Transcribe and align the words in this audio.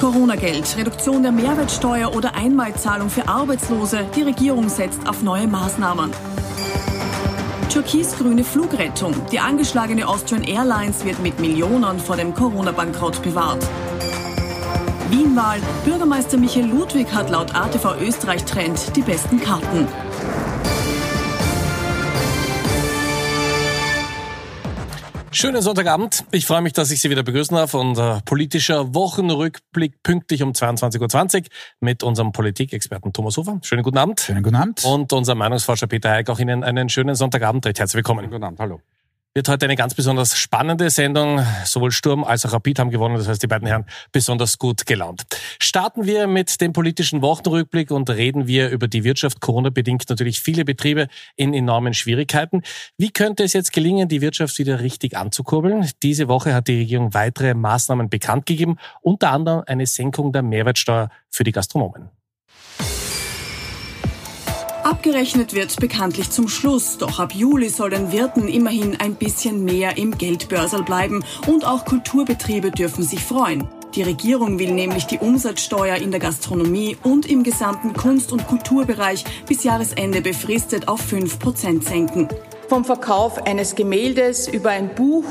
Corona-Geld, 0.00 0.78
Reduktion 0.78 1.22
der 1.22 1.30
Mehrwertsteuer 1.30 2.16
oder 2.16 2.34
Einmalzahlung 2.34 3.10
für 3.10 3.28
Arbeitslose. 3.28 4.06
Die 4.16 4.22
Regierung 4.22 4.70
setzt 4.70 5.06
auf 5.06 5.22
neue 5.22 5.46
Maßnahmen. 5.46 6.10
Türkis-grüne 7.68 8.42
Flugrettung. 8.42 9.14
Die 9.30 9.38
angeschlagene 9.38 10.08
Austrian 10.08 10.42
Airlines 10.42 11.04
wird 11.04 11.22
mit 11.22 11.38
Millionen 11.38 12.00
vor 12.00 12.16
dem 12.16 12.32
Corona-Bankrott 12.32 13.22
bewahrt. 13.22 13.62
Wienwahl. 15.10 15.60
Bürgermeister 15.84 16.38
Michael 16.38 16.70
Ludwig 16.70 17.12
hat 17.12 17.28
laut 17.28 17.54
ATV 17.54 18.00
Österreich 18.00 18.46
Trend 18.46 18.96
die 18.96 19.02
besten 19.02 19.38
Karten. 19.38 19.86
Schönen 25.32 25.62
Sonntagabend. 25.62 26.24
Ich 26.32 26.44
freue 26.44 26.60
mich, 26.60 26.72
dass 26.72 26.90
ich 26.90 27.00
Sie 27.00 27.08
wieder 27.08 27.22
begrüßen 27.22 27.56
darf. 27.56 27.74
Unser 27.74 28.20
politischer 28.24 28.94
Wochenrückblick 28.94 30.02
pünktlich 30.02 30.42
um 30.42 30.50
22.20 30.50 31.42
Uhr 31.42 31.48
mit 31.78 32.02
unserem 32.02 32.32
Politikexperten 32.32 33.12
Thomas 33.12 33.36
Hofer. 33.36 33.60
Schönen 33.62 33.84
guten 33.84 33.98
Abend. 33.98 34.20
Schönen 34.20 34.42
guten 34.42 34.56
Abend. 34.56 34.84
Und 34.84 35.12
unser 35.12 35.36
Meinungsforscher 35.36 35.86
Peter 35.86 36.10
Heik. 36.10 36.30
Auch 36.30 36.40
Ihnen 36.40 36.64
einen 36.64 36.88
schönen 36.88 37.14
Sonntagabend. 37.14 37.64
Recht 37.64 37.78
herzlich 37.78 37.98
willkommen. 37.98 38.28
Guten 38.28 38.42
Abend. 38.42 38.58
Hallo 38.58 38.80
wird 39.34 39.48
heute 39.48 39.66
eine 39.66 39.76
ganz 39.76 39.94
besonders 39.94 40.36
spannende 40.36 40.90
Sendung. 40.90 41.40
Sowohl 41.64 41.92
Sturm 41.92 42.24
als 42.24 42.44
auch 42.44 42.52
Rapid 42.52 42.80
haben 42.80 42.90
gewonnen, 42.90 43.16
das 43.16 43.28
heißt 43.28 43.42
die 43.42 43.46
beiden 43.46 43.68
Herren 43.68 43.84
besonders 44.10 44.58
gut 44.58 44.86
gelaunt. 44.86 45.22
Starten 45.60 46.04
wir 46.04 46.26
mit 46.26 46.60
dem 46.60 46.72
politischen 46.72 47.22
Wochenrückblick 47.22 47.92
und 47.92 48.10
reden 48.10 48.48
wir 48.48 48.70
über 48.70 48.88
die 48.88 49.04
Wirtschaft. 49.04 49.40
Corona 49.40 49.70
bedingt 49.70 50.08
natürlich 50.08 50.40
viele 50.40 50.64
Betriebe 50.64 51.06
in 51.36 51.54
enormen 51.54 51.94
Schwierigkeiten. 51.94 52.62
Wie 52.98 53.10
könnte 53.10 53.44
es 53.44 53.52
jetzt 53.52 53.72
gelingen, 53.72 54.08
die 54.08 54.20
Wirtschaft 54.20 54.58
wieder 54.58 54.80
richtig 54.80 55.16
anzukurbeln? 55.16 55.88
Diese 56.02 56.26
Woche 56.26 56.52
hat 56.52 56.66
die 56.66 56.78
Regierung 56.78 57.14
weitere 57.14 57.54
Maßnahmen 57.54 58.08
bekannt 58.08 58.46
gegeben, 58.46 58.78
unter 59.00 59.30
anderem 59.30 59.62
eine 59.66 59.86
Senkung 59.86 60.32
der 60.32 60.42
Mehrwertsteuer 60.42 61.08
für 61.30 61.44
die 61.44 61.52
Gastronomen. 61.52 62.10
Abgerechnet 64.90 65.54
wird 65.54 65.78
bekanntlich 65.78 66.30
zum 66.30 66.48
Schluss, 66.48 66.98
doch 66.98 67.20
ab 67.20 67.32
Juli 67.32 67.68
soll 67.68 67.90
den 67.90 68.10
Wirten 68.10 68.48
immerhin 68.48 68.96
ein 68.96 69.14
bisschen 69.14 69.64
mehr 69.64 69.96
im 69.96 70.18
Geldbörsel 70.18 70.82
bleiben 70.82 71.24
und 71.46 71.64
auch 71.64 71.84
Kulturbetriebe 71.84 72.72
dürfen 72.72 73.04
sich 73.04 73.20
freuen. 73.20 73.68
Die 73.94 74.02
Regierung 74.02 74.58
will 74.58 74.72
nämlich 74.72 75.06
die 75.06 75.18
Umsatzsteuer 75.18 75.94
in 75.94 76.10
der 76.10 76.18
Gastronomie 76.18 76.96
und 77.04 77.30
im 77.30 77.44
gesamten 77.44 77.92
Kunst- 77.92 78.32
und 78.32 78.48
Kulturbereich 78.48 79.24
bis 79.46 79.62
Jahresende 79.62 80.22
befristet 80.22 80.88
auf 80.88 81.00
5% 81.00 81.86
senken. 81.88 82.26
Vom 82.68 82.84
Verkauf 82.84 83.46
eines 83.46 83.76
Gemäldes 83.76 84.48
über 84.48 84.70
ein 84.70 84.96
Buch 84.96 85.24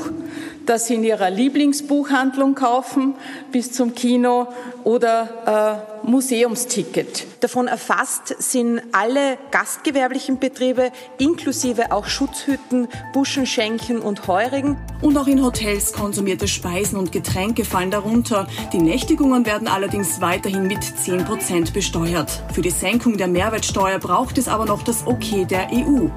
das 0.70 0.86
Sie 0.86 0.94
in 0.94 1.02
Ihrer 1.02 1.30
Lieblingsbuchhandlung 1.30 2.54
kaufen, 2.54 3.14
bis 3.50 3.72
zum 3.72 3.96
Kino 3.96 4.46
oder 4.84 5.82
äh, 6.04 6.08
Museumsticket. 6.08 7.26
Davon 7.40 7.66
erfasst 7.66 8.36
sind 8.38 8.80
alle 8.92 9.36
gastgewerblichen 9.50 10.38
Betriebe, 10.38 10.92
inklusive 11.18 11.90
auch 11.90 12.06
Schutzhütten, 12.06 12.86
Buschenschenken 13.12 13.98
und 13.98 14.28
Heurigen. 14.28 14.76
Und 15.02 15.16
auch 15.18 15.26
in 15.26 15.42
Hotels 15.42 15.92
konsumierte 15.92 16.46
Speisen 16.46 16.96
und 16.96 17.10
Getränke 17.10 17.64
fallen 17.64 17.90
darunter. 17.90 18.46
Die 18.72 18.78
Nächtigungen 18.78 19.46
werden 19.46 19.66
allerdings 19.66 20.20
weiterhin 20.20 20.68
mit 20.68 20.84
10 20.84 21.24
Prozent 21.24 21.74
besteuert. 21.74 22.44
Für 22.52 22.62
die 22.62 22.70
Senkung 22.70 23.16
der 23.16 23.26
Mehrwertsteuer 23.26 23.98
braucht 23.98 24.38
es 24.38 24.46
aber 24.46 24.66
noch 24.66 24.84
das 24.84 25.04
Okay 25.04 25.44
der 25.44 25.68
EU. 25.72 26.08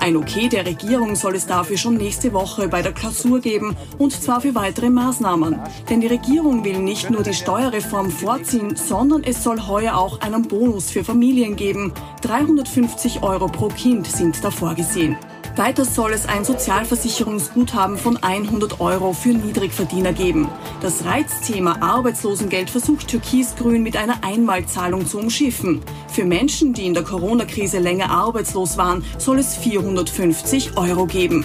Ein 0.00 0.16
Okay 0.16 0.48
der 0.48 0.64
Regierung 0.64 1.16
soll 1.16 1.34
es 1.34 1.46
dafür 1.46 1.76
schon 1.76 1.96
nächste 1.96 2.32
Woche 2.32 2.68
bei 2.68 2.82
der 2.82 2.92
Klausur 2.92 3.40
geben 3.40 3.76
und 3.98 4.12
zwar 4.12 4.40
für 4.40 4.54
weitere 4.54 4.90
Maßnahmen. 4.90 5.58
Denn 5.90 6.00
die 6.00 6.06
Regierung 6.06 6.64
will 6.64 6.78
nicht 6.78 7.10
nur 7.10 7.22
die 7.22 7.34
Steuerreform 7.34 8.10
vorziehen, 8.10 8.76
sondern 8.76 9.24
es 9.24 9.42
soll 9.42 9.60
heuer 9.66 9.96
auch 9.96 10.20
einen 10.20 10.42
Bonus 10.42 10.90
für 10.90 11.02
Familien 11.02 11.56
geben. 11.56 11.92
350 12.22 13.22
Euro 13.22 13.48
pro 13.48 13.68
Kind 13.68 14.06
sind 14.06 14.42
da 14.42 14.50
vorgesehen. 14.50 15.16
Weiter 15.58 15.84
soll 15.84 16.12
es 16.12 16.24
ein 16.24 16.44
Sozialversicherungsguthaben 16.44 17.98
von 17.98 18.16
100 18.16 18.80
Euro 18.80 19.12
für 19.12 19.30
Niedrigverdiener 19.30 20.12
geben. 20.12 20.48
Das 20.80 21.04
Reizthema 21.04 21.78
Arbeitslosengeld 21.80 22.70
versucht 22.70 23.08
Türkisgrün 23.08 23.82
mit 23.82 23.96
einer 23.96 24.22
Einmalzahlung 24.22 25.04
zu 25.04 25.18
umschiffen. 25.18 25.82
Für 26.12 26.24
Menschen, 26.24 26.74
die 26.74 26.86
in 26.86 26.94
der 26.94 27.02
Corona-Krise 27.02 27.80
länger 27.80 28.08
arbeitslos 28.08 28.76
waren, 28.76 29.04
soll 29.18 29.40
es 29.40 29.56
450 29.56 30.76
Euro 30.76 31.06
geben. 31.06 31.44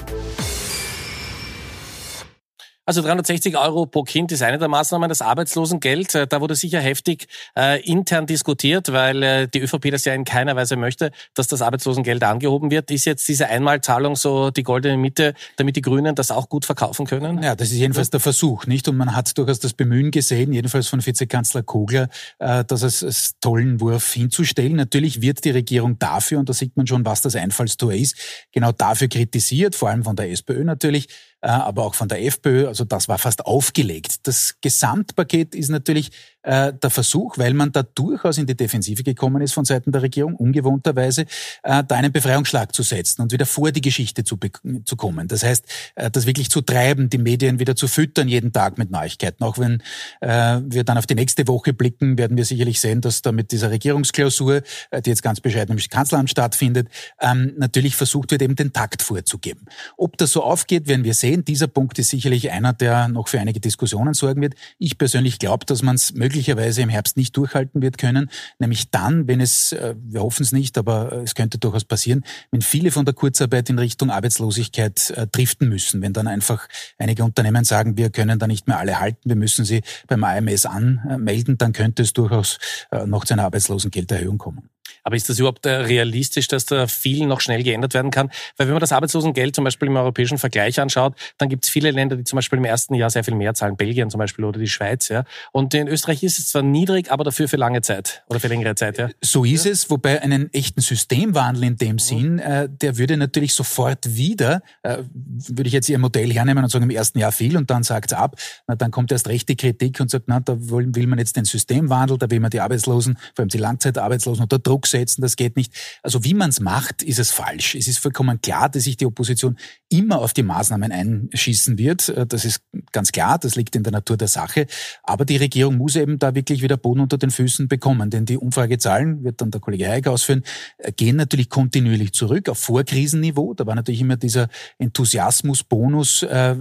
Also 2.86 3.02
360 3.02 3.58
Euro 3.58 3.86
pro 3.86 4.04
Kind 4.04 4.34
ist 4.34 4.42
eine 4.44 4.58
der 4.58 4.68
Maßnahmen, 4.68 5.08
das 5.08 5.22
Arbeitslosengeld. 5.22 6.16
Äh, 6.16 6.28
da 6.28 6.42
wurde 6.42 6.56
sicher 6.56 6.82
heftig 6.82 7.28
äh, 7.58 7.82
intern 7.82 8.26
diskutiert, 8.26 8.92
weil 8.92 9.24
äh, 9.24 9.48
die 9.48 9.62
ÖVP 9.62 9.90
das 9.90 10.04
ja 10.04 10.14
in 10.14 10.26
keiner 10.26 10.58
Weise 10.58 10.76
möchte, 10.76 11.12
dass 11.34 11.48
das 11.48 11.62
Arbeitslosengeld 11.62 12.22
angehoben 12.24 12.72
wird. 12.72 12.92
Ist 12.92 13.06
jetzt 13.06 13.26
diese 13.30 13.48
Einmalzahlung 13.48 14.18
so 14.18 14.52
die 14.52 14.64
goldene 14.64 14.98
Mitte, 14.98 15.34
damit 15.56 15.78
die 15.78 15.82
Grünen 15.82 16.14
das 16.16 16.30
auch 16.30 16.50
gut 16.50 16.66
verkaufen 16.66 17.06
können? 17.06 17.42
Ja, 17.42 17.56
das 17.56 17.72
ist 17.72 17.78
jedenfalls 17.78 18.10
der 18.10 18.20
Versuch, 18.20 18.66
nicht? 18.66 18.86
Und 18.90 18.98
man 18.98 19.16
hat 19.16 19.38
durchaus 19.38 19.62
das 19.62 19.74
Bemühen 19.74 20.12
gesehen, 20.12 20.52
jedenfalls 20.52 20.90
von 20.90 21.06
Vizekanzler 21.06 21.64
Kogler, 21.64 22.10
äh, 22.40 22.66
das 22.66 22.84
als, 22.84 23.02
als 23.02 23.40
tollen 23.40 23.80
Wurf 23.80 24.12
hinzustellen. 24.12 24.76
Natürlich 24.76 25.22
wird 25.22 25.46
die 25.46 25.52
Regierung 25.52 26.00
dafür, 26.00 26.40
und 26.40 26.50
da 26.50 26.54
sieht 26.54 26.76
man 26.76 26.86
schon, 26.86 27.06
was 27.06 27.22
das 27.22 27.38
Einfallstor 27.38 27.94
ist, 27.94 28.18
genau 28.52 28.74
dafür 28.74 29.08
kritisiert, 29.08 29.74
vor 29.74 29.90
allem 29.90 30.04
von 30.04 30.18
der 30.18 30.30
SPÖ 30.32 30.66
natürlich, 30.66 31.08
aber 31.50 31.84
auch 31.84 31.96
von 31.96 32.08
der 32.08 32.24
FPÖ. 32.24 32.68
Also 32.68 32.86
das 32.86 33.08
war 33.08 33.18
fast 33.18 33.46
aufgelegt. 33.46 34.28
Das 34.28 34.56
Gesamtpaket 34.62 35.56
ist 35.56 35.70
natürlich 35.70 36.12
äh, 36.44 36.74
der 36.74 36.90
Versuch, 36.90 37.38
weil 37.38 37.54
man 37.54 37.72
da 37.72 37.84
durchaus 37.84 38.38
in 38.38 38.46
die 38.46 38.56
Defensive 38.56 39.04
gekommen 39.04 39.42
ist 39.42 39.54
von 39.54 39.66
Seiten 39.66 39.92
der 39.92 40.02
Regierung, 40.02 40.36
ungewohnterweise, 40.36 41.26
äh, 41.64 41.84
da 41.84 41.96
einen 41.96 42.12
Befreiungsschlag 42.12 42.76
zu 42.76 42.84
setzen 42.84 43.22
und 43.22 43.32
wieder 43.32 43.46
vor 43.46 43.72
die 43.72 43.82
Geschichte 43.82 44.24
zu, 44.24 44.38
zu 44.86 44.96
kommen. 44.96 45.28
Das 45.28 45.44
heißt, 45.44 45.66
äh, 45.96 46.12
das 46.12 46.26
wirklich 46.26 46.50
zu 46.50 46.62
treiben, 46.62 47.10
die 47.10 47.18
Medien 47.18 47.60
wieder 47.60 47.76
zu 47.76 47.88
füttern 47.88 48.28
jeden 48.28 48.52
Tag 48.52 48.78
mit 48.78 48.92
Neuigkeiten. 48.92 49.44
Auch 49.44 49.58
wenn 49.58 49.82
äh, 50.22 50.60
wir 50.66 50.84
dann 50.84 50.98
auf 50.98 51.08
die 51.08 51.16
nächste 51.16 51.48
Woche 51.48 51.74
blicken, 51.74 52.18
werden 52.18 52.38
wir 52.38 52.46
sicherlich 52.46 52.80
sehen, 52.80 53.02
dass 53.02 53.22
da 53.22 53.32
mit 53.32 53.52
dieser 53.52 53.72
Regierungsklausur, 53.72 54.62
äh, 54.92 55.02
die 55.02 55.10
jetzt 55.10 55.24
ganz 55.24 55.40
bescheiden 55.40 55.78
im 55.78 55.84
Kanzleramt 55.90 56.30
stattfindet, 56.30 56.90
ähm, 57.22 57.54
natürlich 57.58 57.96
versucht 57.96 58.32
wird, 58.32 58.42
eben 58.42 58.56
den 58.56 58.74
Takt 58.74 59.02
vorzugeben. 59.02 59.66
Ob 59.98 60.18
das 60.18 60.32
so 60.32 60.44
aufgeht, 60.44 60.88
werden 60.88 61.06
wir 61.06 61.14
sehen. 61.14 61.46
Dieser 61.46 61.68
Punkt 61.68 61.98
ist 62.00 62.10
sicherlich 62.10 62.52
einer, 62.52 62.74
der 62.74 63.08
noch 63.08 63.30
für 63.30 63.40
einige 63.40 63.60
Diskussionen 63.60 64.14
sorgen 64.14 64.42
wird. 64.42 64.56
Ich 64.78 64.98
persönlich 64.98 65.40
glaube, 65.40 65.66
dass 65.66 65.82
man 65.82 65.96
es 65.96 66.14
möglicherweise 66.14 66.33
im 66.34 66.90
Herbst 66.90 67.18
nicht 67.18 67.36
durchhalten 67.38 67.82
wird 67.82 67.98
können, 67.98 68.30
nämlich 68.60 68.90
dann, 68.92 69.28
wenn 69.28 69.42
es, 69.42 69.72
äh, 69.72 69.96
wir 69.98 70.22
hoffen 70.22 70.44
es 70.44 70.52
nicht, 70.52 70.78
aber 70.78 71.12
äh, 71.12 71.16
es 71.24 71.36
könnte 71.36 71.58
durchaus 71.58 71.86
passieren, 71.86 72.24
wenn 72.52 72.62
viele 72.62 72.92
von 72.92 73.06
der 73.06 73.14
Kurzarbeit 73.14 73.70
in 73.70 73.80
Richtung 73.80 74.10
Arbeitslosigkeit 74.10 75.12
äh, 75.12 75.28
driften 75.28 75.70
müssen, 75.70 76.02
wenn 76.02 76.14
dann 76.14 76.28
einfach 76.28 76.68
einige 76.98 77.24
Unternehmen 77.24 77.64
sagen, 77.64 77.98
wir 77.98 78.10
können 78.10 78.40
da 78.40 78.48
nicht 78.48 78.68
mehr 78.68 78.80
alle 78.80 79.00
halten, 79.00 79.30
wir 79.30 79.36
müssen 79.36 79.66
sie 79.66 79.82
beim 80.08 80.24
AMS 80.24 80.66
anmelden, 80.66 81.58
dann 81.58 81.74
könnte 81.74 82.04
es 82.04 82.14
durchaus 82.14 82.58
noch 83.06 83.26
zu 83.26 83.34
einer 83.34 83.46
Arbeitslosengelderhöhung 83.46 84.38
kommen. 84.38 84.73
Aber 85.04 85.16
ist 85.16 85.30
das 85.30 85.40
überhaupt 85.40 85.66
äh, 85.66 85.72
realistisch, 85.72 86.48
dass 86.48 86.66
da 86.66 86.88
viel 86.88 87.26
noch 87.26 87.42
schnell 87.42 87.64
geändert 87.64 87.94
werden 87.94 88.12
kann? 88.12 88.30
Weil 88.58 88.68
wenn 88.68 88.74
man 88.74 88.82
das 88.82 88.92
Arbeitslosengeld 88.92 89.56
zum 89.56 89.64
Beispiel 89.64 89.88
im 89.88 89.96
europäischen 89.96 90.38
Vergleich 90.38 90.80
anschaut, 90.80 91.16
dann 91.38 91.50
gibt 91.50 91.66
es 91.66 91.70
viele 91.70 91.92
Länder, 91.92 92.16
die 92.16 92.24
zum 92.24 92.38
Beispiel 92.38 92.60
im 92.60 92.66
ersten 92.66 92.96
Jahr 92.96 93.10
sehr 93.10 93.24
viel 93.24 93.36
mehr 93.36 93.54
zahlen, 93.54 93.76
Belgien 93.76 94.10
zum 94.10 94.20
Beispiel 94.20 94.46
oder 94.46 94.60
die 94.60 94.68
Schweiz. 94.68 95.10
Ja. 95.10 95.26
Und 95.52 95.74
in 95.74 95.88
Österreich 95.88 96.24
ist 96.24 96.40
es 96.40 96.50
zwar 96.50 96.62
niedrig, 96.62 97.12
aber 97.12 97.24
dafür 97.24 97.48
für 97.48 97.58
lange 97.58 97.82
Zeit 97.82 98.24
oder 98.30 98.40
für 98.40 98.48
längere 98.48 98.76
Zeit. 98.76 98.98
Ja. 98.98 99.10
So 99.22 99.44
ist 99.46 99.66
es, 99.66 99.90
wobei 99.90 100.22
einen 100.22 100.54
echten 100.54 100.82
Systemwandel 100.82 101.64
in 101.64 101.78
dem 101.78 101.94
mhm. 101.94 102.00
Sinn, 102.00 102.40
äh, 102.40 102.70
der 102.70 102.98
würde 102.98 103.18
natürlich 103.18 103.54
sofort 103.54 104.16
wieder, 104.16 104.62
äh, 104.84 104.98
würde 105.14 105.68
ich 105.68 105.74
jetzt 105.74 105.90
Ihr 105.90 106.00
Modell 106.00 106.32
hernehmen 106.32 106.64
und 106.64 106.70
sagen, 106.70 106.84
im 106.84 106.90
ersten 106.90 107.20
Jahr 107.20 107.32
viel 107.32 107.58
und 107.58 107.70
dann 107.70 107.84
sagt 107.84 108.12
es 108.12 108.18
ab, 108.18 108.36
na, 108.68 108.76
dann 108.76 108.92
kommt 108.92 109.12
erst 109.12 109.28
recht 109.28 109.48
die 109.50 109.56
Kritik 109.56 110.00
und 110.00 110.10
sagt, 110.10 110.26
na, 110.28 110.40
da 110.40 110.56
will, 110.58 110.94
will 110.96 111.08
man 111.08 111.20
jetzt 111.20 111.36
den 111.36 111.46
Systemwandel, 111.46 112.18
da 112.18 112.30
will 112.30 112.40
man 112.40 112.50
die 112.50 112.60
Arbeitslosen, 112.60 113.18
vor 113.36 113.44
allem 113.44 113.50
die 113.50 113.58
Langzeitarbeitslosen 113.58 114.44
unter 114.44 114.60
Druck 114.60 114.73
setzen, 114.82 115.22
das 115.22 115.36
geht 115.36 115.56
nicht. 115.56 115.74
Also 116.02 116.24
wie 116.24 116.34
man 116.34 116.50
es 116.50 116.60
macht, 116.60 117.04
ist 117.04 117.20
es 117.20 117.32
falsch. 117.32 117.76
Es 117.76 117.88
ist 117.88 118.00
vollkommen 118.00 118.42
klar, 118.42 118.70
dass 118.70 118.84
sich 118.84 118.98
die 118.98 119.06
Opposition 119.06 119.58
immer 119.90 120.20
auf 120.20 120.34
die 120.34 120.44
Maßnahmen 120.44 120.92
einschießen 120.92 121.78
wird. 121.78 122.10
Äh, 122.10 122.26
das 122.26 122.46
ist 122.46 122.62
ganz 122.92 123.12
klar, 123.12 123.40
das 123.40 123.56
liegt 123.56 123.76
in 123.76 123.84
der 123.84 123.92
Natur 123.92 124.18
der 124.18 124.28
Sache. 124.28 124.68
Aber 125.04 125.26
die 125.26 125.38
Regierung 125.38 125.78
muss 125.78 125.96
eben 125.96 126.20
da 126.20 126.36
wirklich 126.36 126.62
wieder 126.62 126.78
Boden 126.78 127.02
unter 127.02 127.18
den 127.18 127.32
Füßen 127.32 127.68
bekommen, 127.68 128.10
denn 128.10 128.26
die 128.26 128.38
Umfragezahlen, 128.38 129.24
wird 129.24 129.42
dann 129.42 129.52
der 129.52 129.62
Kollege 129.62 129.88
Heik 129.88 130.08
ausführen, 130.08 130.44
äh, 130.78 130.92
gehen 130.92 131.16
natürlich 131.16 131.50
kontinuierlich 131.50 132.14
zurück 132.14 132.50
auf 132.50 132.60
Vorkrisenniveau. 132.60 133.54
Da 133.54 133.66
war 133.66 133.76
natürlich 133.76 134.02
immer 134.02 134.18
dieser 134.18 134.50
Enthusiasmusbonus 134.78 136.24
äh, 136.24 136.56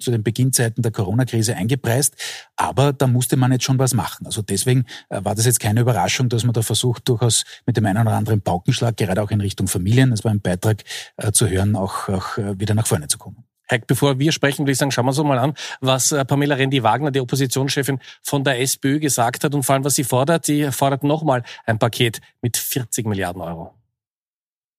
zu 0.00 0.10
den 0.10 0.22
Beginnzeiten 0.22 0.82
der 0.82 0.92
Corona-Krise 0.92 1.56
eingepreist. 1.56 2.14
Aber 2.56 2.92
da 2.92 3.06
musste 3.06 3.36
man 3.36 3.52
jetzt 3.52 3.64
schon 3.64 3.78
was 3.78 3.94
machen. 3.94 4.26
Also 4.26 4.42
deswegen 4.42 4.84
äh, 5.08 5.24
war 5.24 5.34
das 5.34 5.46
jetzt 5.46 5.60
keine 5.60 5.80
Überraschung, 5.80 6.28
dass 6.28 6.44
man 6.44 6.52
da 6.52 6.62
versucht, 6.62 7.08
durchaus 7.08 7.44
mit 7.64 7.76
dem 7.76 7.86
einen 7.86 8.06
oder 8.06 8.16
anderen 8.16 8.40
Paukenschlag, 8.40 8.96
gerade 8.96 9.22
auch 9.22 9.30
in 9.30 9.40
Richtung 9.40 9.68
Familien, 9.68 10.10
das 10.10 10.24
war 10.24 10.30
ein 10.30 10.40
Beitrag 10.40 10.82
äh, 11.16 11.32
zu 11.32 11.48
hören, 11.48 11.76
auch, 11.76 12.08
auch 12.08 12.38
äh, 12.38 12.58
wieder 12.58 12.74
nach 12.74 12.86
vorne 12.86 13.08
zu 13.08 13.18
kommen. 13.18 13.44
Heck, 13.68 13.86
bevor 13.88 14.18
wir 14.18 14.30
sprechen, 14.30 14.60
würde 14.60 14.72
ich 14.72 14.78
sagen, 14.78 14.92
schauen 14.92 15.06
wir 15.06 15.08
uns 15.08 15.22
mal 15.24 15.38
an, 15.38 15.54
was 15.80 16.12
äh, 16.12 16.24
Pamela 16.24 16.54
Rendi-Wagner, 16.54 17.10
die 17.10 17.20
Oppositionschefin 17.20 17.98
von 18.22 18.44
der 18.44 18.60
SPÖ, 18.60 19.00
gesagt 19.00 19.42
hat 19.42 19.54
und 19.54 19.64
vor 19.64 19.74
allem, 19.74 19.84
was 19.84 19.96
sie 19.96 20.04
fordert. 20.04 20.46
Sie 20.46 20.70
fordert 20.70 21.02
nochmal 21.02 21.42
ein 21.64 21.78
Paket 21.78 22.20
mit 22.42 22.56
40 22.56 23.06
Milliarden 23.06 23.42
Euro. 23.42 23.74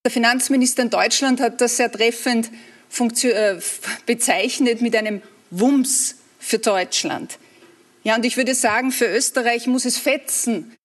Der 0.06 0.12
Finanzminister 0.12 0.83
in 0.83 0.89
Deutschland 0.89 1.41
hat 1.41 1.59
das 1.59 1.75
sehr 1.75 1.91
treffend 1.91 2.50
äh, 3.24 3.56
bezeichnet 4.06 4.81
mit 4.81 4.95
einem 4.95 5.21
Wumms 5.50 6.15
für 6.39 6.59
Deutschland. 6.59 7.39
Ja, 8.03 8.15
und 8.15 8.24
ich 8.24 8.38
würde 8.38 8.56
sagen, 8.56 8.91
für 8.91 9.06
Österreich 9.06 9.68
muss 9.68 9.83
es 9.83 9.97
fetzen. 9.97 10.76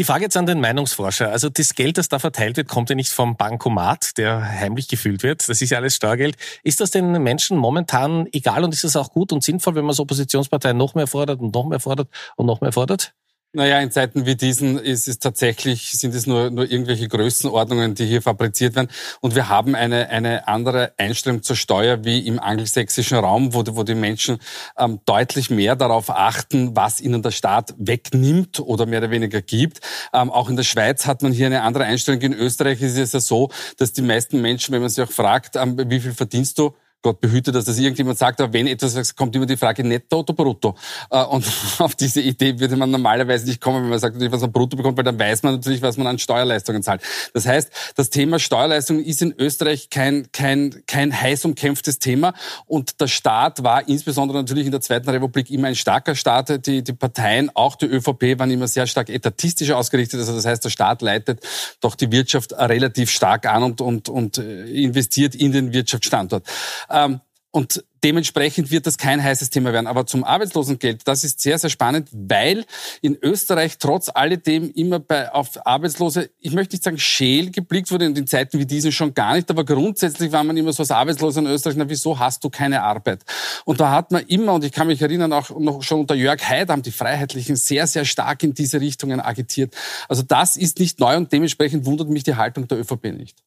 Die 0.00 0.04
Frage 0.04 0.24
jetzt 0.24 0.36
an 0.38 0.46
den 0.46 0.62
Meinungsforscher. 0.62 1.30
Also 1.30 1.50
das 1.50 1.74
Geld, 1.74 1.98
das 1.98 2.08
da 2.08 2.18
verteilt 2.18 2.56
wird, 2.56 2.68
kommt 2.68 2.88
ja 2.88 2.96
nicht 2.96 3.12
vom 3.12 3.36
Bankomat, 3.36 4.16
der 4.16 4.40
heimlich 4.40 4.88
gefüllt 4.88 5.22
wird. 5.22 5.46
Das 5.46 5.60
ist 5.60 5.68
ja 5.68 5.76
alles 5.76 5.94
Steuergeld. 5.94 6.38
Ist 6.62 6.80
das 6.80 6.90
den 6.90 7.22
Menschen 7.22 7.58
momentan 7.58 8.26
egal 8.32 8.64
und 8.64 8.72
ist 8.72 8.84
es 8.84 8.96
auch 8.96 9.10
gut 9.10 9.30
und 9.30 9.44
sinnvoll, 9.44 9.74
wenn 9.74 9.84
man 9.84 9.90
als 9.90 10.00
Oppositionspartei 10.00 10.72
noch 10.72 10.94
mehr 10.94 11.06
fordert 11.06 11.40
und 11.40 11.54
noch 11.54 11.66
mehr 11.66 11.80
fordert 11.80 12.08
und 12.36 12.46
noch 12.46 12.62
mehr 12.62 12.72
fordert? 12.72 13.12
Naja, 13.52 13.80
in 13.80 13.90
Zeiten 13.90 14.26
wie 14.26 14.36
diesen 14.36 14.78
ist 14.78 15.08
es 15.08 15.18
tatsächlich, 15.18 15.90
sind 15.90 16.14
es 16.14 16.28
nur, 16.28 16.50
nur 16.50 16.70
irgendwelche 16.70 17.08
Größenordnungen, 17.08 17.96
die 17.96 18.06
hier 18.06 18.22
fabriziert 18.22 18.76
werden. 18.76 18.88
Und 19.20 19.34
wir 19.34 19.48
haben 19.48 19.74
eine, 19.74 20.08
eine 20.08 20.46
andere 20.46 20.92
Einstellung 20.98 21.42
zur 21.42 21.56
Steuer 21.56 22.04
wie 22.04 22.24
im 22.28 22.38
angelsächsischen 22.38 23.18
Raum, 23.18 23.52
wo, 23.52 23.64
wo 23.70 23.82
die 23.82 23.96
Menschen 23.96 24.38
ähm, 24.78 25.00
deutlich 25.04 25.50
mehr 25.50 25.74
darauf 25.74 26.10
achten, 26.10 26.76
was 26.76 27.00
ihnen 27.00 27.22
der 27.22 27.32
Staat 27.32 27.74
wegnimmt 27.76 28.60
oder 28.60 28.86
mehr 28.86 29.00
oder 29.00 29.10
weniger 29.10 29.42
gibt. 29.42 29.80
Ähm, 30.12 30.30
auch 30.30 30.48
in 30.48 30.54
der 30.54 30.62
Schweiz 30.62 31.06
hat 31.06 31.22
man 31.22 31.32
hier 31.32 31.46
eine 31.46 31.62
andere 31.62 31.86
Einstellung. 31.86 32.20
In 32.20 32.34
Österreich 32.34 32.80
ist 32.80 32.96
es 32.96 33.12
ja 33.12 33.18
so, 33.18 33.50
dass 33.78 33.92
die 33.92 34.02
meisten 34.02 34.40
Menschen, 34.40 34.72
wenn 34.72 34.80
man 34.80 34.90
sie 34.90 35.02
auch 35.02 35.10
fragt, 35.10 35.56
ähm, 35.56 35.76
wie 35.90 35.98
viel 35.98 36.12
verdienst 36.12 36.56
du, 36.56 36.76
Gott 37.02 37.20
behüte, 37.20 37.50
dass 37.50 37.64
das 37.64 37.78
irgendjemand 37.78 38.18
sagt, 38.18 38.40
aber 38.40 38.52
wenn 38.52 38.66
etwas 38.66 39.16
kommt 39.16 39.34
immer 39.34 39.46
die 39.46 39.56
Frage 39.56 39.82
netto 39.84 40.20
oder 40.20 40.34
brutto. 40.34 40.76
Äh, 41.10 41.22
und 41.24 41.44
auf 41.78 41.94
diese 41.94 42.20
Idee 42.20 42.58
würde 42.60 42.76
man 42.76 42.90
normalerweise 42.90 43.46
nicht 43.46 43.60
kommen, 43.60 43.82
wenn 43.82 43.90
man 43.90 43.98
sagt, 43.98 44.16
was 44.18 44.40
man 44.40 44.52
brutto 44.52 44.76
bekommt, 44.76 44.98
weil 44.98 45.04
dann 45.04 45.18
weiß 45.18 45.42
man 45.42 45.54
natürlich, 45.54 45.80
was 45.82 45.96
man 45.96 46.06
an 46.06 46.18
Steuerleistungen 46.18 46.82
zahlt. 46.82 47.02
Das 47.32 47.46
heißt, 47.46 47.70
das 47.96 48.10
Thema 48.10 48.38
Steuerleistungen 48.38 49.02
ist 49.02 49.22
in 49.22 49.34
Österreich 49.38 49.88
kein, 49.88 50.30
kein, 50.32 50.82
kein 50.86 51.18
heiß 51.18 51.44
umkämpftes 51.44 51.98
Thema. 51.98 52.34
Und 52.66 53.00
der 53.00 53.08
Staat 53.08 53.62
war 53.62 53.88
insbesondere 53.88 54.38
natürlich 54.38 54.66
in 54.66 54.72
der 54.72 54.80
Zweiten 54.80 55.08
Republik 55.08 55.50
immer 55.50 55.68
ein 55.68 55.76
starker 55.76 56.14
Staat. 56.14 56.66
Die, 56.66 56.82
die 56.82 56.92
Parteien, 56.92 57.50
auch 57.54 57.76
die 57.76 57.86
ÖVP, 57.86 58.38
waren 58.38 58.50
immer 58.50 58.68
sehr 58.68 58.86
stark 58.86 59.08
etatistisch 59.08 59.70
ausgerichtet. 59.70 60.20
Also 60.20 60.34
das 60.34 60.44
heißt, 60.44 60.64
der 60.64 60.70
Staat 60.70 61.00
leitet 61.00 61.40
doch 61.80 61.94
die 61.94 62.12
Wirtschaft 62.12 62.52
relativ 62.52 63.10
stark 63.10 63.46
an 63.46 63.62
und, 63.62 63.80
und, 63.80 64.08
und 64.08 64.38
äh, 64.38 64.64
investiert 64.64 65.34
in 65.34 65.52
den 65.52 65.72
Wirtschaftsstandort. 65.72 66.44
Ähm, 66.90 67.20
und 67.52 67.84
dementsprechend 68.04 68.70
wird 68.70 68.86
das 68.86 68.96
kein 68.96 69.22
heißes 69.22 69.50
Thema 69.50 69.72
werden. 69.72 69.88
Aber 69.88 70.06
zum 70.06 70.22
Arbeitslosengeld, 70.22 71.02
das 71.06 71.24
ist 71.24 71.40
sehr, 71.40 71.58
sehr 71.58 71.68
spannend, 71.68 72.08
weil 72.12 72.64
in 73.02 73.18
Österreich 73.20 73.78
trotz 73.78 74.08
alledem 74.08 74.70
immer 74.70 75.00
bei, 75.00 75.32
auf 75.32 75.66
Arbeitslose, 75.66 76.30
ich 76.38 76.52
möchte 76.52 76.76
nicht 76.76 76.84
sagen 76.84 76.98
scheel 76.98 77.50
geblickt 77.50 77.90
wurde, 77.90 78.04
in 78.04 78.26
Zeiten 78.28 78.60
wie 78.60 78.66
diesen 78.66 78.92
schon 78.92 79.14
gar 79.14 79.34
nicht, 79.34 79.50
aber 79.50 79.64
grundsätzlich 79.64 80.30
war 80.30 80.44
man 80.44 80.56
immer 80.56 80.72
so 80.72 80.84
als 80.84 80.92
Arbeitsloser 80.92 81.40
in 81.40 81.48
Österreich, 81.48 81.76
na 81.76 81.88
wieso 81.88 82.20
hast 82.20 82.44
du 82.44 82.50
keine 82.50 82.82
Arbeit? 82.82 83.24
Und 83.64 83.80
da 83.80 83.90
hat 83.90 84.12
man 84.12 84.24
immer, 84.26 84.54
und 84.54 84.64
ich 84.64 84.70
kann 84.70 84.86
mich 84.86 85.02
erinnern, 85.02 85.32
auch 85.32 85.50
noch 85.58 85.82
schon 85.82 86.00
unter 86.00 86.14
Jörg 86.14 86.40
Haidt 86.40 86.68
haben 86.68 86.82
die 86.82 86.92
Freiheitlichen 86.92 87.56
sehr, 87.56 87.88
sehr 87.88 88.04
stark 88.04 88.44
in 88.44 88.54
diese 88.54 88.80
Richtungen 88.80 89.20
agitiert. 89.20 89.74
Also 90.08 90.22
das 90.22 90.56
ist 90.56 90.78
nicht 90.78 91.00
neu 91.00 91.16
und 91.16 91.32
dementsprechend 91.32 91.84
wundert 91.84 92.08
mich 92.08 92.22
die 92.22 92.36
Haltung 92.36 92.68
der 92.68 92.78
ÖVP 92.78 93.06
nicht. 93.06 93.42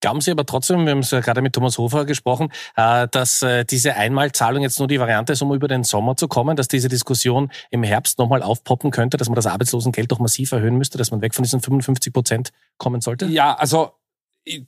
Glauben 0.00 0.20
Sie 0.20 0.30
aber 0.30 0.46
trotzdem, 0.46 0.84
wir 0.86 0.92
haben 0.92 1.00
es 1.00 1.10
ja 1.10 1.20
gerade 1.20 1.42
mit 1.42 1.52
Thomas 1.52 1.76
Hofer 1.76 2.06
gesprochen, 2.06 2.50
äh, 2.76 3.06
dass 3.10 3.42
äh, 3.42 3.64
diese 3.64 3.96
Einmalzahlung 3.96 4.62
jetzt 4.62 4.78
nur 4.78 4.88
die 4.88 4.98
Variante 4.98 5.34
ist, 5.34 5.42
um 5.42 5.52
über 5.52 5.68
den 5.68 5.84
Sommer 5.84 6.16
zu 6.16 6.26
kommen, 6.26 6.56
dass 6.56 6.68
diese 6.68 6.88
Diskussion 6.88 7.50
im 7.70 7.82
Herbst 7.82 8.18
nochmal 8.18 8.42
aufpoppen 8.42 8.90
könnte, 8.90 9.18
dass 9.18 9.28
man 9.28 9.36
das 9.36 9.46
Arbeitslosengeld 9.46 10.10
doch 10.10 10.18
massiv 10.18 10.52
erhöhen 10.52 10.76
müsste, 10.76 10.96
dass 10.96 11.10
man 11.10 11.20
weg 11.20 11.34
von 11.34 11.42
diesen 11.42 11.60
55 11.60 12.12
Prozent 12.12 12.50
kommen 12.78 13.00
sollte? 13.00 13.26
Ja, 13.26 13.54
also 13.54 13.92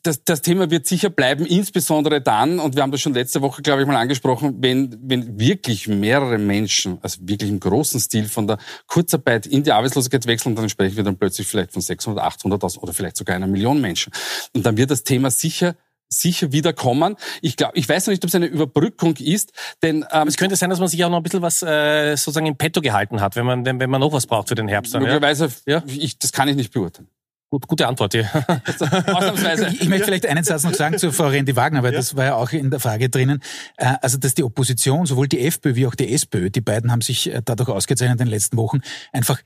das, 0.02 0.24
das 0.24 0.42
Thema 0.42 0.70
wird 0.70 0.86
sicher 0.86 1.10
bleiben, 1.10 1.46
insbesondere 1.46 2.20
dann, 2.20 2.58
und 2.58 2.74
wir 2.74 2.82
haben 2.82 2.92
das 2.92 3.00
schon 3.00 3.14
letzte 3.14 3.42
Woche, 3.42 3.62
glaube 3.62 3.82
ich, 3.82 3.86
mal 3.86 3.96
angesprochen, 3.96 4.56
wenn, 4.60 4.96
wenn 5.02 5.38
wirklich 5.38 5.88
mehrere 5.88 6.38
Menschen, 6.38 6.98
also 7.02 7.20
wirklich 7.22 7.50
im 7.50 7.60
großen 7.60 8.00
Stil 8.00 8.26
von 8.26 8.46
der 8.46 8.58
Kurzarbeit 8.86 9.46
in 9.46 9.62
die 9.62 9.72
Arbeitslosigkeit 9.72 10.26
wechseln, 10.26 10.54
dann 10.54 10.68
sprechen 10.68 10.96
wir 10.96 11.04
dann 11.04 11.16
plötzlich 11.16 11.46
vielleicht 11.46 11.72
von 11.72 11.82
600, 11.82 12.24
800.000 12.24 12.78
oder 12.78 12.92
vielleicht 12.92 13.16
sogar 13.16 13.36
einer 13.36 13.46
Million 13.46 13.80
Menschen. 13.80 14.12
Und 14.54 14.66
dann 14.66 14.76
wird 14.76 14.90
das 14.90 15.04
Thema 15.04 15.30
sicher 15.30 15.74
sicher 16.14 16.52
wieder 16.52 16.72
kommen. 16.72 17.16
Ich 17.40 17.56
glaube, 17.56 17.72
ich 17.76 17.88
weiß 17.88 18.06
noch 18.06 18.12
nicht, 18.12 18.22
ob 18.22 18.28
es 18.28 18.34
eine 18.34 18.46
Überbrückung 18.46 19.16
ist, 19.16 19.52
denn 19.82 20.04
ähm, 20.12 20.28
es 20.28 20.36
könnte 20.36 20.56
sein, 20.56 20.70
dass 20.70 20.78
man 20.78 20.88
sich 20.88 21.02
auch 21.04 21.10
noch 21.10 21.16
ein 21.16 21.22
bisschen 21.22 21.42
was 21.42 21.62
äh, 21.62 22.16
sozusagen 22.16 22.46
im 22.46 22.56
Petto 22.56 22.80
gehalten 22.80 23.20
hat, 23.20 23.36
wenn 23.36 23.46
man 23.46 23.64
wenn, 23.64 23.80
wenn 23.80 23.90
man 23.90 24.00
noch 24.00 24.12
was 24.12 24.26
braucht 24.26 24.48
für 24.48 24.54
den 24.54 24.68
Herbst. 24.68 24.94
Dann, 24.94 25.02
möglicherweise, 25.02 25.48
ja? 25.66 25.82
ich, 25.86 26.18
das 26.18 26.32
kann 26.32 26.48
ich 26.48 26.56
nicht 26.56 26.72
beurteilen. 26.72 27.08
Gut, 27.52 27.68
gute 27.68 27.86
Antwort, 27.86 28.14
ja. 28.14 28.22
Ausnahmsweise. 29.12 29.68
Ich, 29.68 29.82
ich 29.82 29.88
möchte 29.90 30.06
vielleicht 30.06 30.24
einen 30.24 30.42
Satz 30.42 30.62
noch 30.62 30.72
sagen 30.72 30.96
zu 30.96 31.12
Frau 31.12 31.26
Rendi 31.26 31.54
Wagner, 31.54 31.82
weil 31.82 31.92
ja. 31.92 31.98
das 31.98 32.16
war 32.16 32.24
ja 32.24 32.34
auch 32.34 32.50
in 32.50 32.70
der 32.70 32.80
Frage 32.80 33.10
drinnen. 33.10 33.42
Äh, 33.76 33.92
also, 34.00 34.16
dass 34.16 34.32
die 34.32 34.42
Opposition, 34.42 35.04
sowohl 35.04 35.28
die 35.28 35.44
FPÖ 35.46 35.74
wie 35.74 35.86
auch 35.86 35.94
die 35.94 36.14
SPÖ, 36.14 36.48
die 36.48 36.62
beiden 36.62 36.90
haben 36.90 37.02
sich 37.02 37.30
äh, 37.30 37.42
dadurch 37.44 37.68
ausgezeichnet 37.68 38.20
in 38.20 38.24
den 38.24 38.30
letzten 38.30 38.56
Wochen, 38.56 38.80
einfach 39.12 39.38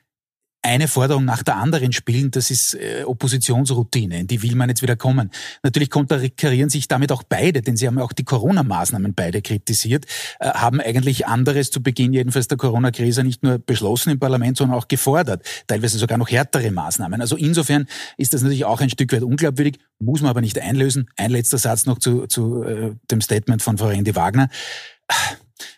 eine 0.63 0.89
Forderung 0.89 1.25
nach 1.25 1.43
der 1.43 1.57
anderen 1.57 1.93
spielen, 1.93 2.31
das 2.33 2.51
ist 2.51 2.75
äh, 2.75 3.05
Oppositionsroutine, 3.05 4.21
in 4.21 4.27
die 4.27 4.43
will 4.43 4.57
man 4.57 4.69
jetzt 4.69 4.83
wieder 4.83 4.97
kommen. 4.97 5.31
Natürlich 5.63 5.91
konterkarieren 5.91 6.71
sich 6.71 6.89
damit 6.89 7.13
auch 7.13 7.23
beide, 7.23 7.63
denn 7.63 7.77
sie 7.77 7.87
haben 7.87 7.99
auch 7.99 8.13
die 8.13 8.25
Corona-Maßnahmen 8.25 9.15
beide 9.15 9.43
kritisiert, 9.43 10.07
äh, 10.41 10.49
haben 10.49 10.81
eigentlich 10.81 11.27
anderes 11.27 11.71
zu 11.71 11.83
Beginn 11.83 12.13
jedenfalls 12.13 12.49
der 12.49 12.59
Corona-Krise 12.59 13.23
nicht 13.23 13.43
nur 13.43 13.59
beschlossen 13.59 14.11
im 14.11 14.19
Parlament, 14.19 14.57
sondern 14.57 14.77
auch 14.77 14.89
gefordert, 14.89 15.47
teilweise 15.69 15.99
sogar 15.99 16.19
noch 16.19 16.31
härtere 16.31 16.71
Maßnahmen. 16.71 17.21
Also 17.21 17.37
insofern 17.37 17.87
ist 18.17 18.35
das 18.35 18.43
natürlich 18.43 18.65
auch 18.65 18.81
ein 18.81 18.91
Stück 18.91 19.13
weit 19.13 19.23
unglaubwürdig, 19.23 19.79
muss 19.99 20.21
man 20.21 20.31
aber 20.31 20.41
nicht 20.41 20.59
einlösen. 20.59 21.09
Ein 21.17 21.31
letzter 21.31 21.59
Satz 21.59 21.87
noch 21.87 21.99
zu, 21.99 22.27
zu 22.27 22.65
äh, 22.65 22.95
dem 23.11 23.21
Statement 23.21 23.63
von 23.63 23.79
Frau 23.79 23.87
Randy 23.87 24.17
Wagner. 24.17 24.49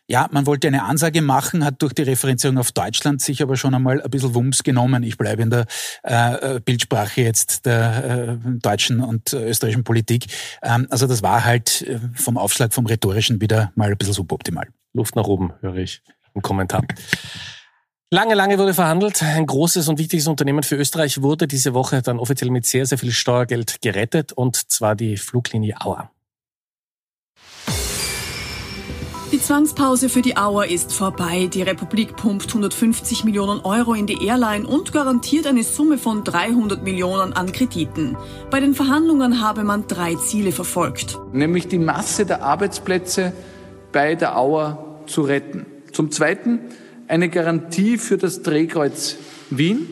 Ja, 0.06 0.28
man 0.32 0.46
wollte 0.46 0.68
eine 0.68 0.84
Ansage 0.84 1.22
machen, 1.22 1.64
hat 1.64 1.82
durch 1.82 1.92
die 1.92 2.02
Referenzierung 2.02 2.58
auf 2.58 2.72
Deutschland 2.72 3.20
sich 3.20 3.42
aber 3.42 3.56
schon 3.56 3.74
einmal 3.74 4.02
ein 4.02 4.10
bisschen 4.10 4.34
Wumms 4.34 4.62
genommen. 4.62 5.02
Ich 5.02 5.18
bleibe 5.18 5.42
in 5.42 5.50
der 5.50 5.66
äh, 6.02 6.56
äh 6.56 6.60
Bildsprache 6.60 7.22
jetzt 7.22 7.66
der 7.66 8.38
äh, 8.44 8.58
deutschen 8.58 9.00
und 9.00 9.32
österreichischen 9.32 9.84
Politik. 9.84 10.26
Ähm, 10.62 10.86
also 10.90 11.06
das 11.06 11.22
war 11.22 11.44
halt 11.44 11.82
äh, 11.82 12.00
vom 12.14 12.36
Aufschlag, 12.36 12.72
vom 12.72 12.86
Rhetorischen 12.86 13.40
wieder 13.40 13.72
mal 13.74 13.90
ein 13.90 13.96
bisschen 13.96 14.14
suboptimal. 14.14 14.68
Luft 14.94 15.16
nach 15.16 15.26
oben, 15.26 15.52
höre 15.60 15.76
ich 15.76 16.02
im 16.34 16.42
Kommentar. 16.42 16.82
Lange, 18.10 18.34
lange 18.34 18.58
wurde 18.58 18.72
verhandelt. 18.72 19.22
Ein 19.22 19.44
großes 19.44 19.86
und 19.88 19.98
wichtiges 19.98 20.28
Unternehmen 20.28 20.62
für 20.62 20.76
Österreich 20.76 21.20
wurde 21.20 21.46
diese 21.46 21.74
Woche 21.74 22.00
dann 22.00 22.18
offiziell 22.18 22.50
mit 22.50 22.64
sehr, 22.64 22.86
sehr 22.86 22.96
viel 22.96 23.12
Steuergeld 23.12 23.82
gerettet, 23.82 24.32
und 24.32 24.56
zwar 24.56 24.96
die 24.96 25.18
Fluglinie 25.18 25.76
Auer. 25.80 26.10
Die 29.30 29.42
Zwangspause 29.42 30.08
für 30.08 30.22
die 30.22 30.38
Auer 30.38 30.64
ist 30.64 30.94
vorbei. 30.94 31.50
Die 31.52 31.60
Republik 31.60 32.16
pumpt 32.16 32.48
150 32.48 33.24
Millionen 33.24 33.60
Euro 33.60 33.92
in 33.92 34.06
die 34.06 34.24
Airline 34.26 34.66
und 34.66 34.90
garantiert 34.90 35.46
eine 35.46 35.64
Summe 35.64 35.98
von 35.98 36.24
300 36.24 36.82
Millionen 36.82 37.34
an 37.34 37.52
Krediten. 37.52 38.16
Bei 38.50 38.58
den 38.58 38.72
Verhandlungen 38.72 39.42
habe 39.42 39.64
man 39.64 39.86
drei 39.86 40.14
Ziele 40.14 40.50
verfolgt. 40.50 41.18
Nämlich 41.32 41.68
die 41.68 41.78
Masse 41.78 42.24
der 42.24 42.42
Arbeitsplätze 42.42 43.34
bei 43.92 44.14
der 44.14 44.38
Auer 44.38 45.02
zu 45.06 45.20
retten. 45.20 45.66
Zum 45.92 46.10
Zweiten 46.10 46.60
eine 47.06 47.28
Garantie 47.28 47.98
für 47.98 48.16
das 48.16 48.40
Drehkreuz 48.40 49.16
Wien. 49.50 49.86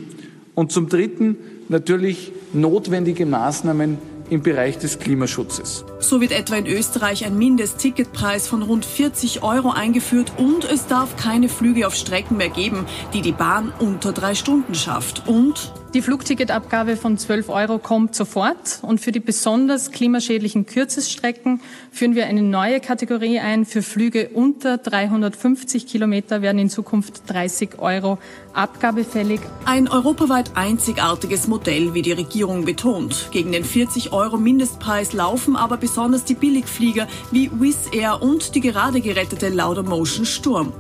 Und 0.55 0.73
zum 0.73 0.88
Dritten 0.88 1.37
natürlich 1.69 2.33
notwendige 2.55 3.26
Maßnahmen 3.26 3.99
im 4.30 4.42
Bereich 4.42 4.78
des 4.78 4.99
Klimaschutzes. 4.99 5.85
So 6.00 6.21
wird 6.21 6.33
etwa 6.33 6.56
in 6.56 6.66
Österreich 6.66 7.25
ein 7.25 7.37
Mindestticketpreis 7.37 8.49
von 8.49 8.62
rund 8.62 8.85
40 8.85 9.42
Euro 9.42 9.71
eingeführt 9.71 10.33
und 10.37 10.64
es 10.64 10.87
darf 10.87 11.16
keine 11.16 11.49
Flüge 11.49 11.87
auf 11.87 11.95
Strecken 11.95 12.37
mehr 12.37 12.49
geben, 12.49 12.87
die 13.12 13.23
die 13.23 13.33
Bahn 13.33 13.73
unter 13.78 14.12
drei 14.12 14.35
Stunden 14.35 14.75
schafft. 14.75 15.26
Und 15.26 15.73
die 15.97 16.03
Flugticketabgabe 16.03 16.95
von 16.99 17.17
12 17.17 17.49
Euro 17.49 17.79
kommt 17.79 18.15
sofort 18.15 18.81
und 18.83 19.00
für 19.00 19.12
die 19.12 19.21
besonders 19.21 19.93
klimaschädlichen 19.93 20.67
Kürzesstrecken 20.67 21.62
führen 21.91 22.15
wir 22.15 22.26
eine 22.26 22.43
neue 22.43 22.81
Kategorie 22.81 23.41
ein. 23.41 23.65
Für 23.65 23.81
Flüge 23.81 24.29
unter 24.35 24.76
350 24.76 25.87
Kilometer 25.87 26.43
werden 26.43 26.59
in 26.59 26.69
Zukunft 26.69 27.23
30 27.29 27.79
Euro 27.79 28.19
Abgabe 28.53 29.05
fällig. 29.05 29.41
Ein 29.65 29.88
europaweit 29.88 30.50
einzigartiges 30.55 31.47
Modell, 31.47 31.95
wie 31.95 32.03
die 32.03 32.12
Regierung 32.12 32.67
betont. 32.67 33.31
Gegen 33.31 33.53
den 33.53 33.65
40 33.65 34.12
Euro 34.12 34.37
Mindestpreis 34.37 35.15
laufen 35.15 35.57
aber 35.57 35.79
besonders 35.79 36.25
die 36.25 36.35
Billigflieger 36.35 37.09
wie 37.31 37.50
Wizz 37.59 37.88
Air 37.95 38.21
und 38.21 38.55
die 38.55 38.61
gerade 38.61 39.00
gerettete 39.00 39.49
Laudamotion 39.49 40.26
Sturm. 40.26 40.75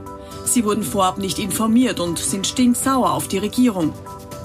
Sie 0.44 0.62
wurden 0.62 0.82
vorab 0.82 1.16
nicht 1.16 1.38
informiert 1.38 2.00
und 2.00 2.18
sind 2.18 2.46
stinksauer 2.46 3.12
auf 3.12 3.28
die 3.28 3.38
Regierung. 3.38 3.94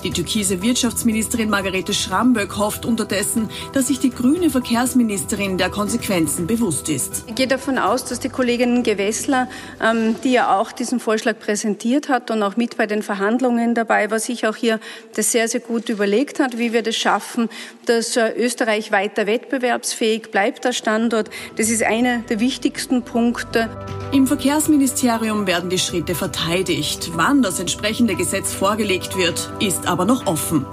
Die 0.04 0.10
türkise 0.10 0.64
Wirtschaftsministerin 0.64 1.52
Margarete 1.52 1.94
Schramböck 1.94 2.58
hofft 2.58 2.86
unterdessen, 2.86 3.50
dass 3.74 3.88
sich 3.88 4.00
die 4.00 4.10
grüne 4.10 4.50
Verkehrsministerin 4.50 5.60
der 5.60 5.70
Konsequenzen 5.70 6.48
bewusst 6.48 6.90
ist. 6.90 7.26
Ich 7.28 7.36
gehe 7.36 7.48
davon 7.48 7.78
aus, 7.78 8.06
dass 8.06 8.20
die 8.20 8.30
Kollegin 8.30 8.82
Gewessler, 8.82 9.48
ähm, 9.80 10.16
die 10.24 10.32
ja 10.32 10.58
auch 10.58 10.72
diesen 10.72 11.00
Vorschlag 11.00 11.38
präsentiert 11.38 12.10
hat 12.10 12.32
und 12.32 12.42
auch 12.42 12.58
mit 12.58 12.78
bei 12.78 12.88
den 12.88 13.04
Verhandlungen 13.04 13.76
dabei 13.76 14.10
war, 14.10 14.20
sich 14.20 14.48
auch 14.48 14.56
hier 14.56 14.80
das 15.16 15.32
sehr, 15.32 15.48
sehr 15.48 15.60
gut 15.60 15.90
überlegt 15.90 16.40
hat, 16.40 16.58
wie 16.58 16.74
wir 16.74 16.82
das 16.82 16.96
schaffen, 16.96 17.48
dass 17.86 18.18
äh, 18.18 18.34
Österreich 18.36 18.92
weiter 18.92 19.28
wettbewerbsfähig 19.28 20.32
bleibt 20.32 20.66
als 20.66 20.78
Standort. 20.78 21.30
Das 21.58 21.70
ist 21.70 21.84
einer 21.84 22.20
der 22.30 22.40
wichtigsten 22.40 23.04
Punkte. 23.04 23.70
Im 24.12 24.28
Verkehrsministerium 24.28 25.48
werden 25.48 25.70
die 25.70 25.80
Schritte 25.80 26.16
verteidigt. 26.16 27.12
Wann 27.14 27.42
das 27.42 27.60
entsprechende 27.60 28.16
Gesetz 28.16 28.52
vorgelegt 28.52 29.16
wird, 29.16 29.50
ist 29.60 29.88
aber 29.92 30.06
noch 30.06 30.26
offen. 30.26 30.66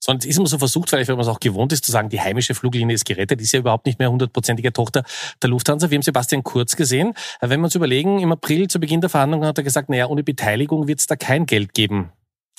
Sonst 0.00 0.26
ist 0.26 0.36
man 0.36 0.46
so 0.46 0.58
versucht, 0.58 0.90
vielleicht 0.90 1.08
wenn 1.08 1.16
man 1.16 1.24
es 1.24 1.28
auch 1.28 1.40
gewohnt 1.40 1.72
ist, 1.72 1.84
zu 1.84 1.90
sagen, 1.90 2.10
die 2.10 2.20
heimische 2.20 2.54
Fluglinie 2.54 2.94
ist 2.94 3.06
gerettet, 3.06 3.40
ist 3.40 3.52
ja 3.52 3.60
überhaupt 3.60 3.86
nicht 3.86 3.98
mehr 3.98 4.10
hundertprozentige 4.10 4.70
Tochter 4.70 5.02
der 5.40 5.48
Lufthansa. 5.48 5.88
Wir 5.90 5.96
haben 5.96 6.02
Sebastian 6.02 6.42
Kurz 6.42 6.76
gesehen. 6.76 7.14
Wenn 7.40 7.60
wir 7.60 7.64
uns 7.64 7.74
überlegen, 7.74 8.18
im 8.18 8.30
April 8.30 8.68
zu 8.68 8.80
Beginn 8.80 9.00
der 9.00 9.08
Verhandlungen 9.08 9.48
hat 9.48 9.56
er 9.56 9.64
gesagt, 9.64 9.88
naja, 9.88 10.08
ohne 10.08 10.22
Beteiligung 10.22 10.88
wird 10.88 11.00
es 11.00 11.06
da 11.06 11.16
kein 11.16 11.46
Geld 11.46 11.72
geben. 11.72 12.12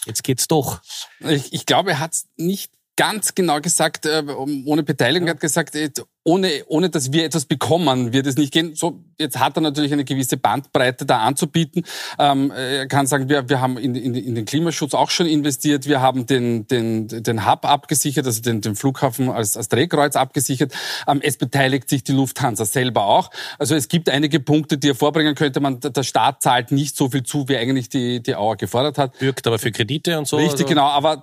Jetzt 0.05 0.23
geht's 0.23 0.47
doch. 0.47 0.81
Ich, 1.19 1.53
ich 1.53 1.67
glaube, 1.67 1.91
er 1.91 1.99
hat 1.99 2.13
es 2.13 2.27
nicht 2.35 2.71
ganz 2.95 3.35
genau 3.35 3.59
gesagt, 3.59 4.07
äh, 4.07 4.23
ohne 4.65 4.81
Beteiligung, 4.81 5.27
er 5.27 5.35
hat 5.35 5.41
gesagt, 5.41 5.75
äh, 5.75 5.91
ohne, 6.27 6.63
ohne 6.67 6.89
dass 6.89 7.13
wir 7.13 7.23
etwas 7.23 7.45
bekommen, 7.45 8.11
wird 8.11 8.25
es 8.25 8.35
nicht 8.35 8.51
gehen. 8.51 8.73
So, 8.73 8.99
jetzt 9.19 9.39
hat 9.39 9.55
er 9.57 9.61
natürlich 9.61 9.93
eine 9.93 10.03
gewisse 10.03 10.37
Bandbreite 10.37 11.05
da 11.05 11.19
anzubieten. 11.19 11.85
Ähm, 12.17 12.51
er 12.51 12.87
kann 12.87 13.05
sagen, 13.05 13.29
wir, 13.29 13.47
wir 13.47 13.61
haben 13.61 13.77
in, 13.77 13.93
in, 13.93 14.15
in 14.15 14.33
den 14.33 14.45
Klimaschutz 14.45 14.95
auch 14.95 15.11
schon 15.11 15.27
investiert. 15.27 15.87
Wir 15.87 16.01
haben 16.01 16.25
den, 16.25 16.67
den, 16.67 17.07
den 17.07 17.45
Hub 17.45 17.63
abgesichert, 17.63 18.25
also 18.25 18.41
den, 18.41 18.61
den 18.61 18.75
Flughafen 18.75 19.29
als, 19.29 19.55
als 19.55 19.69
Drehkreuz 19.69 20.15
abgesichert. 20.15 20.73
Ähm, 21.07 21.19
es 21.21 21.37
beteiligt 21.37 21.89
sich 21.89 22.03
die 22.03 22.13
Lufthansa 22.13 22.65
selber 22.65 23.05
auch. 23.05 23.29
Also 23.59 23.75
es 23.75 23.87
gibt 23.87 24.09
einige 24.09 24.39
Punkte, 24.39 24.79
die 24.79 24.89
er 24.89 24.95
vorbringen 24.95 25.35
könnte. 25.35 25.59
Man, 25.59 25.79
der 25.79 26.03
Staat 26.03 26.41
zahlt 26.41 26.71
nicht 26.71 26.97
so 26.97 27.07
viel 27.07 27.21
zu, 27.21 27.47
wie 27.49 27.57
eigentlich 27.57 27.89
die, 27.89 28.23
die 28.23 28.35
Auer 28.35 28.57
gefordert 28.57 28.97
hat. 28.97 29.21
Wirkt 29.21 29.45
aber 29.45 29.59
für 29.59 29.71
Kredite 29.71 30.17
und 30.17 30.27
so. 30.27 30.37
Richtig, 30.37 30.53
also. 30.53 30.65
genau. 30.65 30.87
Aber 30.87 31.21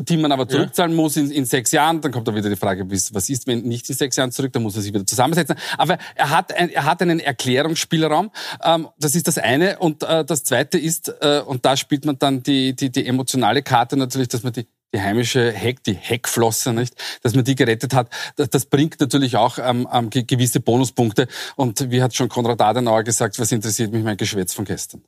die 0.00 0.18
man 0.18 0.32
aber 0.32 0.46
zurückzahlen 0.46 0.92
ja. 0.92 1.00
muss 1.00 1.16
in, 1.16 1.30
in 1.30 1.46
sechs 1.46 1.72
Jahren. 1.72 2.02
Dann 2.02 2.12
kommt 2.12 2.28
da 2.28 2.34
wieder 2.34 2.50
die 2.50 2.56
Frage, 2.56 2.84
was 2.90 3.30
ist, 3.30 3.46
wenn 3.46 3.62
nicht 3.62 3.88
in 3.88 3.96
sechs 3.96 4.16
Jahren 4.16 4.33
zurück, 4.34 4.52
dann 4.52 4.62
muss 4.62 4.76
er 4.76 4.82
sich 4.82 4.92
wieder 4.92 5.06
zusammensetzen. 5.06 5.56
Aber 5.78 5.98
er 6.14 6.30
hat, 6.30 6.54
ein, 6.54 6.70
er 6.70 6.84
hat 6.84 7.02
einen 7.02 7.20
Erklärungsspielraum. 7.20 8.30
Ähm, 8.62 8.88
das 8.98 9.14
ist 9.14 9.28
das 9.28 9.38
eine. 9.38 9.78
Und 9.78 10.02
äh, 10.02 10.24
das 10.24 10.44
zweite 10.44 10.78
ist, 10.78 11.08
äh, 11.20 11.42
und 11.44 11.64
da 11.64 11.76
spielt 11.76 12.04
man 12.04 12.18
dann 12.18 12.42
die, 12.42 12.74
die, 12.74 12.90
die 12.90 13.06
emotionale 13.06 13.62
Karte 13.62 13.96
natürlich, 13.96 14.28
dass 14.28 14.42
man 14.42 14.52
die 14.52 14.66
die 14.94 15.02
heimische 15.02 15.50
Heck, 15.50 15.82
die 15.82 15.94
Heckflosse, 15.94 16.72
nicht, 16.72 16.94
dass 17.22 17.34
man 17.34 17.44
die 17.44 17.56
gerettet 17.56 17.94
hat, 17.94 18.10
das, 18.36 18.48
das 18.48 18.66
bringt 18.66 19.00
natürlich 19.00 19.36
auch 19.36 19.58
ähm, 19.58 19.88
ähm, 19.92 20.08
gewisse 20.10 20.60
Bonuspunkte. 20.60 21.26
Und 21.56 21.90
wie 21.90 22.00
hat 22.00 22.14
schon 22.14 22.28
Konrad 22.28 22.60
Adenauer 22.60 23.02
gesagt, 23.02 23.38
was 23.40 23.50
interessiert 23.50 23.92
mich 23.92 24.04
mein 24.04 24.16
Geschwätz 24.16 24.54
von 24.54 24.64
gestern? 24.64 25.02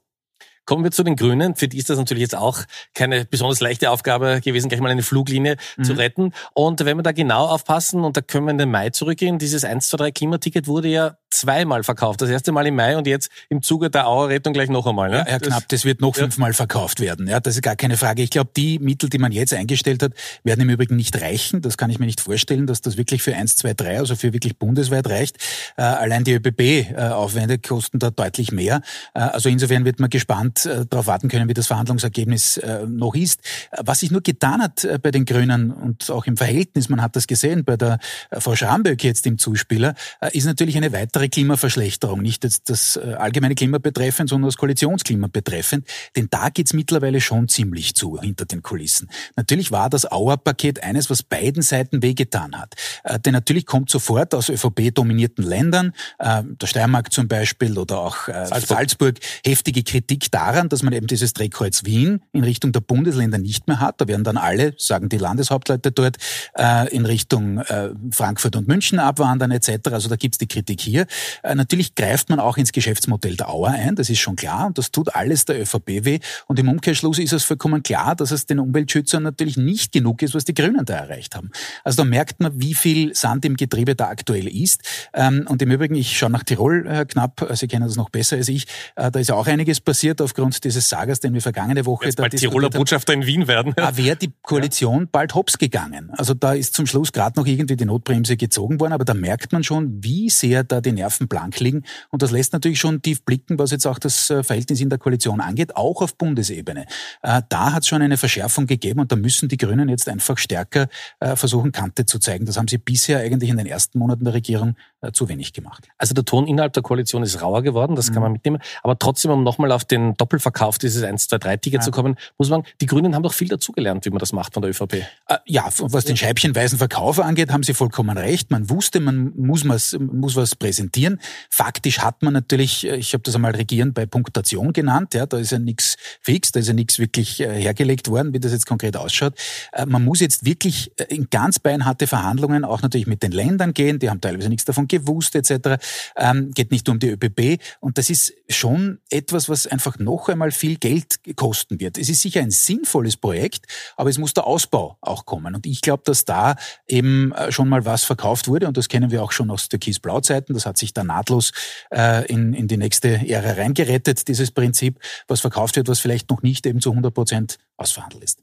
Kommen 0.67 0.85
wir 0.85 0.91
zu 0.91 1.05
den 1.05 1.17
Grünen. 1.17 1.55
Für 1.55 1.69
die 1.69 1.79
ist 1.79 1.89
das 1.89 1.99
natürlich 1.99 2.23
jetzt 2.23 2.37
auch 2.37 2.61
keine 2.95 3.25
besonders 3.25 3.61
leichte 3.61 3.91
Aufgabe 3.91 4.41
gewesen, 4.43 4.69
gleich 4.69 4.81
mal 4.81 4.91
eine 4.91 5.03
Fluglinie 5.03 5.57
mhm. 5.77 5.85
zu 5.85 5.93
retten. 5.93 6.33
Und 6.55 6.85
wenn 6.85 6.97
wir 6.97 7.03
da 7.03 7.13
genau 7.13 7.47
aufpassen, 7.47 8.03
und 8.03 8.17
da 8.17 8.21
können 8.21 8.47
wir 8.47 8.51
in 8.51 8.59
den 8.59 8.71
Mai 8.71 8.91
zurückgehen, 8.91 9.39
dieses 9.39 9.65
1, 9.65 9.89
2, 9.89 9.97
3 9.97 10.11
Klimaticket 10.11 10.67
wurde 10.67 10.89
ja 10.89 11.17
zweimal 11.31 11.85
verkauft. 11.85 12.21
Das 12.23 12.31
erste 12.31 12.51
Mal 12.51 12.67
im 12.67 12.75
Mai 12.75 12.97
und 12.97 13.07
jetzt 13.07 13.31
im 13.49 13.63
Zuge 13.63 13.91
der 13.91 14.07
Auerrettung 14.07 14.53
gleich 14.53 14.69
noch 14.69 14.87
einmal. 14.87 15.11
Ne? 15.11 15.19
Ja, 15.19 15.25
Herr 15.27 15.41
Knapp, 15.41 15.69
das 15.69 15.85
wird 15.85 16.01
noch 16.01 16.17
ja. 16.17 16.23
fünfmal 16.23 16.53
verkauft 16.53 17.01
werden. 17.01 17.29
Ja, 17.29 17.41
das 17.41 17.57
ist 17.57 17.63
gar 17.63 17.77
keine 17.77 17.97
Frage. 17.97 18.23
Ich 18.23 18.31
glaube, 18.31 18.51
die 18.57 18.79
Mittel, 18.79 19.09
die 19.09 19.19
man 19.19 19.33
jetzt 19.33 19.53
eingestellt 19.53 20.03
hat, 20.03 20.13
werden 20.45 20.63
im 20.63 20.71
Übrigen 20.71 20.97
nicht 20.97 21.21
reichen. 21.21 21.61
Das 21.61 21.77
kann 21.77 21.91
ich 21.91 21.99
mir 21.99 22.07
nicht 22.07 22.21
vorstellen, 22.21 22.67
dass 22.67 22.81
das 22.81 22.97
wirklich 22.97 23.23
für 23.23 23.35
1, 23.35 23.57
2, 23.57 23.75
3, 23.75 23.99
also 23.99 24.17
für 24.17 24.33
wirklich 24.33 24.59
bundesweit 24.59 25.09
reicht. 25.09 25.37
Äh, 25.77 25.83
allein 25.83 26.25
die 26.25 26.33
ÖBB-Aufwände 26.33 27.55
äh, 27.55 27.59
kosten 27.59 27.99
da 27.99 28.11
deutlich 28.11 28.51
mehr. 28.53 28.81
Äh, 29.15 29.21
also 29.21 29.49
insofern 29.49 29.85
wird 29.85 30.01
man 30.01 30.11
gespannt 30.11 30.56
äh, 30.65 30.87
darauf 30.87 31.07
warten 31.07 31.29
können, 31.29 31.49
wie 31.49 31.55
das 31.55 31.67
Verhandlungsergebnis 31.67 32.57
äh, 32.59 32.87
noch 32.87 33.15
ist. 33.15 33.41
Was 33.77 34.01
sich 34.01 34.11
nur 34.11 34.23
getan 34.23 34.63
hat 34.63 34.85
äh, 34.85 34.99
bei 35.01 35.11
den 35.11 35.25
Grünen 35.25 35.71
und 35.71 36.11
auch 36.11 36.27
im 36.27 36.37
Verhältnis, 36.37 36.89
man 36.89 37.03
hat 37.03 37.17
das 37.17 37.27
gesehen 37.27 37.65
bei 37.65 37.77
der 37.77 37.99
äh, 38.31 38.41
Frau 38.41 38.55
Schramböck 38.55 39.05
jetzt 39.05 39.27
im 39.27 39.39
Zuspieler, 39.39 39.95
ist 40.33 40.47
natürlich 40.47 40.77
eine 40.77 40.93
weitere 40.93 41.29
Klimaverschlechterung, 41.29 42.23
nicht 42.23 42.45
jetzt 42.45 42.71
das 42.71 42.97
äh, 42.97 43.15
allgemeine 43.15 43.55
Klima 43.55 43.79
betreffend, 43.79 44.31
sondern 44.31 44.49
das 44.49 44.57
Koalitionsklima 44.57 45.29
betreffend. 45.31 45.87
Denn 46.15 46.29
da 46.31 46.49
geht's 46.49 46.73
mittlerweile 46.73 47.21
schon 47.21 47.49
ziemlich 47.49 47.95
zu 47.95 48.21
hinter 48.21 48.45
den 48.45 48.63
Kulissen. 48.63 49.09
Natürlich 49.37 49.73
war 49.73 49.91
das 49.91 50.11
Auer-Paket 50.11 50.83
eines, 50.83 51.11
was 51.11 51.23
beiden 51.23 51.63
Seiten 51.63 52.03
wehgetan 52.03 52.59
hat. 52.59 52.75
Äh, 53.05 53.19
denn 53.19 53.33
natürlich 53.33 53.67
kommt 53.67 53.91
sofort 53.91 54.35
aus 54.35 54.49
ÖVP-dominierten 54.49 55.45
Ländern, 55.45 55.93
äh, 56.19 56.43
der 56.45 56.67
Steiermark 56.67 57.13
zum 57.13 57.29
Beispiel 57.29 57.79
oder 57.79 57.99
auch 57.99 58.29
äh, 58.29 58.47
Salzburg. 58.47 58.79
Salzburg, 58.79 59.19
heftige 59.45 59.83
Kritik 59.83 60.31
daran, 60.47 60.69
dass 60.69 60.83
man 60.83 60.93
eben 60.93 61.07
dieses 61.07 61.33
Drehkreuz 61.33 61.85
Wien 61.85 62.21
in 62.33 62.45
Richtung 62.45 62.73
der 62.73 62.81
Bundesländer 62.81 63.39
nicht 63.39 63.67
mehr 63.67 63.81
hat. 63.81 64.01
Da 64.01 64.07
werden 64.07 64.25
dann 64.25 64.37
alle, 64.37 64.75
sagen 64.79 65.09
die 65.09 65.19
Landeshauptleute 65.19 65.91
dort, 65.91 66.17
äh, 66.57 66.89
in 66.95 67.05
Richtung 67.05 67.59
äh, 67.59 67.91
Frankfurt 68.11 68.55
und 68.57 68.69
München 68.69 68.99
abwandern 68.99 69.51
etc. 69.51 69.91
Also 69.91 70.09
da 70.09 70.17
gibt's 70.17 70.39
die 70.39 70.47
Kritik 70.47 70.81
hier. 70.81 71.07
Äh, 71.43 71.55
natürlich 71.55 71.95
greift 71.95 72.29
man 72.31 72.39
auch 72.39 72.57
ins 72.57 72.73
Geschäftsmodell 72.73 73.37
der 73.37 73.49
Auer 73.49 73.71
ein, 73.71 73.97
das 73.97 74.09
ist 74.09 74.21
schon 74.21 74.37
klar 74.37 74.67
und 74.67 74.79
das 74.79 74.93
tut 74.93 75.15
alles 75.15 75.45
der 75.45 75.61
ÖVP 75.61 76.05
weh. 76.05 76.19
Und 76.47 76.59
im 76.59 76.69
Umkehrschluss 76.69 77.19
ist 77.19 77.33
es 77.33 77.45
vollkommen 77.45 77.83
klar, 77.83 78.15
dass 78.15 78.31
es 78.31 78.47
den 78.47 78.61
Umweltschützern 78.61 79.23
natürlich 79.23 79.57
nicht 79.57 79.93
genug 79.93 80.23
ist, 80.23 80.35
was 80.35 80.45
die 80.45 80.55
Grünen 80.55 80.85
da 80.85 80.95
erreicht 80.95 81.35
haben. 81.35 81.51
Also 81.83 82.03
da 82.03 82.05
merkt 82.05 82.41
man, 82.41 82.61
wie 82.61 82.75
viel 82.75 83.15
Sand 83.15 83.45
im 83.45 83.57
Getriebe 83.57 83.97
da 83.97 84.09
aktuell 84.09 84.47
ist. 84.47 84.83
Ähm, 85.13 85.47
und 85.49 85.61
im 85.63 85.71
Übrigen, 85.71 85.97
ich 85.97 86.17
schaue 86.17 86.31
nach 86.31 86.45
Tirol, 86.45 87.07
Knapp, 87.09 87.47
Sie 87.55 87.67
kennen 87.67 87.87
das 87.87 87.97
noch 87.97 88.11
besser 88.11 88.37
als 88.37 88.49
ich, 88.49 88.67
da 88.95 89.09
ist 89.19 89.29
ja 89.29 89.35
auch 89.35 89.47
einiges 89.47 89.81
passiert 89.81 90.21
aufgrund 90.37 90.65
dieses 90.65 90.89
Sagers, 90.89 91.21
den 91.21 91.35
wir 91.35 91.41
vergangene 91.41 91.87
Woche... 91.87 92.07
Jetzt 92.07 92.19
da 92.19 92.25
bald 92.25 92.37
Tiroler 92.37 92.71
Botschafter 92.71 93.13
in 93.13 93.27
Wien 93.27 93.49
werden. 93.49 93.73
Da 93.77 93.97
wäre 93.97 94.17
die 94.17 94.33
Koalition 94.43 95.01
ja. 95.01 95.09
bald 95.11 95.35
hops 95.35 95.59
gegangen. 95.59 96.11
Also 96.13 96.35
da 96.35 96.53
ist 96.53 96.75
zum 96.75 96.87
Schluss 96.87 97.13
gerade 97.13 97.39
noch 97.39 97.47
irgendwie 97.47 97.77
die 97.77 97.85
Notbremse 97.85 98.37
gezogen 98.37 98.79
worden, 98.81 98.93
aber 98.93 99.05
da 99.05 99.15
merkt 99.15 99.53
man 99.53 99.65
schon, 99.65 100.03
wie 100.03 100.29
sehr 100.31 100.65
da 100.65 100.81
die 100.81 100.93
Nerven 100.93 101.29
blank 101.29 101.59
liegen. 101.61 101.85
Und 102.11 102.23
das 102.23 102.31
lässt 102.31 102.53
natürlich 102.53 102.79
schon 102.79 103.01
tief 103.03 103.25
blicken, 103.25 103.59
was 103.59 103.71
jetzt 103.71 103.87
auch 103.87 103.99
das 103.99 104.31
äh, 104.31 104.43
Verhältnis 104.43 104.81
in 104.81 104.91
der 104.91 104.99
Koalition 104.99 105.41
angeht, 105.41 105.77
auch 105.77 106.03
auf 106.03 106.17
Bundesebene. 106.17 106.87
Äh, 107.23 107.43
da 107.49 107.73
hat 107.73 107.83
es 107.83 107.89
schon 107.89 108.03
eine 108.03 108.17
Verschärfung 108.17 108.67
gegeben 108.67 109.01
und 109.01 109.11
da 109.11 109.17
müssen 109.17 109.49
die 109.49 109.57
Grünen 109.57 109.89
jetzt 109.89 110.09
einfach 110.09 110.39
stärker 110.39 110.89
äh, 111.21 111.37
versuchen, 111.37 111.73
Kante 111.73 112.07
zu 112.07 112.19
zeigen. 112.19 112.47
Das 112.47 112.57
haben 112.57 112.69
sie 112.69 112.79
bisher 112.79 113.21
eigentlich 113.21 113.51
in 113.51 113.57
den 113.57 113.67
ersten 113.67 113.99
Monaten 113.99 114.25
der 114.25 114.35
Regierung 114.35 114.77
zu 115.13 115.29
wenig 115.29 115.53
gemacht. 115.53 115.87
Also 115.99 116.15
der 116.15 116.25
Ton 116.25 116.47
innerhalb 116.47 116.73
der 116.73 116.83
Koalition 116.83 117.23
ist 117.23 117.41
rauer 117.41 117.63
geworden, 117.63 117.95
das 117.95 118.11
mhm. 118.11 118.15
kann 118.15 118.23
man 118.23 118.33
mitnehmen. 118.33 118.59
Aber 118.83 118.99
trotzdem, 118.99 119.31
um 119.31 119.45
nochmal 119.45 119.73
auf 119.73 119.85
den 119.85 120.16
Doppelverkauf 120.17 120.79
dieses 120.79 121.03
1, 121.03 121.29
2, 121.29 121.39
3 121.39 121.57
Ticket 121.59 121.81
ja. 121.81 121.85
zu 121.85 121.91
kommen, 121.91 122.17
muss 122.39 122.49
man 122.49 122.63
sagen, 122.63 122.75
die 122.81 122.87
Grünen 122.87 123.15
haben 123.15 123.23
doch 123.23 123.35
viel 123.35 123.49
dazugelernt, 123.49 124.05
wie 124.05 124.11
man 124.11 124.19
das 124.19 124.33
macht 124.33 124.55
von 124.55 124.63
der 124.63 124.71
ÖVP. 124.71 125.05
Ja, 125.47 125.69
was 125.79 126.05
den 126.05 126.17
scheibchenweisen 126.17 126.79
Verkauf 126.79 127.21
angeht, 127.21 127.51
haben 127.51 127.63
Sie 127.63 127.75
vollkommen 127.75 128.17
recht. 128.17 128.51
Man 128.51 128.71
wusste, 128.71 129.01
man 129.01 129.33
muss 129.37 129.67
was, 129.69 129.97
muss 129.99 130.37
was 130.37 130.55
präsentieren. 130.55 131.21
Faktisch 131.51 132.01
hat 132.01 132.23
man 132.23 132.33
natürlich, 132.33 132.87
äh, 132.87 132.97
ich 132.97 133.13
habe 133.13 133.23
das 133.23 133.35
einmal 133.35 133.55
Regieren 133.55 133.93
bei 133.93 134.07
Punktation 134.07 134.73
genannt, 134.73 135.15
ja, 135.15 135.27
da 135.27 135.39
ist 135.39 135.53
ja 135.53 135.59
nichts 135.59 135.97
fix, 136.21 136.53
da 136.53 136.61
ist 136.61 136.69
ja 136.69 136.75
nichts 136.75 136.99
wirklich 136.99 137.41
äh, 137.41 137.61
hergelegt 137.61 138.09
worden, 138.09 138.33
wie 138.33 138.41
das 138.41 138.53
jetzt 138.53 138.67
konkret 138.67 138.97
ausschaut. 138.97 139.35
Äh, 139.73 139.87
man 139.87 140.05
muss 140.05 140.21
jetzt 140.21 140.45
wirklich 140.45 140.93
in 141.09 141.29
ganz 141.31 141.59
beinharte 141.59 142.07
Verhandlungen 142.07 142.65
auch 142.65 142.83
natürlich 142.83 143.07
mit 143.07 143.23
den 143.23 143.33
Ländern 143.33 143.75
gehen, 143.75 143.99
die 143.99 144.11
haben 144.11 144.21
teilweise 144.21 144.49
nichts 144.49 144.65
davon 144.65 144.89
gewusst 144.89 145.35
etc. 145.35 145.83
Ähm, 146.17 146.51
geht 146.53 146.71
nicht 146.71 146.89
um 146.89 146.99
die 146.99 147.11
ÖBB 147.11 147.63
und 147.81 147.99
das 147.99 148.11
ist 148.11 148.35
schon 148.49 148.99
etwas, 149.11 149.49
was 149.49 149.67
einfach 149.67 149.99
noch 150.07 150.29
einmal 150.29 150.51
viel 150.51 150.77
Geld 150.77 151.21
kosten 151.37 151.79
wird. 151.81 151.99
Es 151.99 152.09
ist 152.09 152.23
sicher 152.23 152.41
ein 152.41 152.51
sinnvolles 152.51 153.17
Projekt, 153.17 153.67
aber 153.97 154.09
es 154.09 154.19
muss 154.19 154.33
der 154.33 154.47
Ausbau 154.47 154.97
auch 155.01 155.27
kommen 155.27 155.55
und 155.55 155.67
ich 155.67 155.83
glaube, 155.83 156.03
dass 156.07 156.25
da 156.25 156.57
eben 156.87 157.35
schon 157.51 157.69
mal 157.69 157.85
was 157.85 158.05
verkauft 158.05 158.49
wurde 158.49 158.69
und 158.69 158.77
das 158.77 158.89
kennen 158.89 159.11
wir 159.11 159.23
auch 159.23 159.33
schon 159.33 159.51
aus 159.51 159.69
Türkis-Blau-Zeiten, 159.69 160.55
das 160.55 160.65
hat 160.65 160.79
sich 160.79 160.95
da 160.95 161.05
nahtlos 161.05 161.53
äh, 161.91 162.25
in, 162.27 162.55
in 162.55 162.69
die 162.69 162.77
nächste 162.77 163.29
Ära 163.29 163.53
reingerettet, 163.53 164.29
dieses 164.29 164.51
Prinzip, 164.51 165.01
was 165.29 165.41
verkauft 165.41 165.77
wird, 165.77 165.89
was 165.89 166.01
vielleicht 166.01 166.31
noch 166.31 166.43
nicht 166.43 166.65
eben 166.67 166.81
zu 166.81 166.91
100 166.91 167.13
Prozent 167.13 167.59
ausverhandelt 167.77 168.25
ist. 168.25 168.43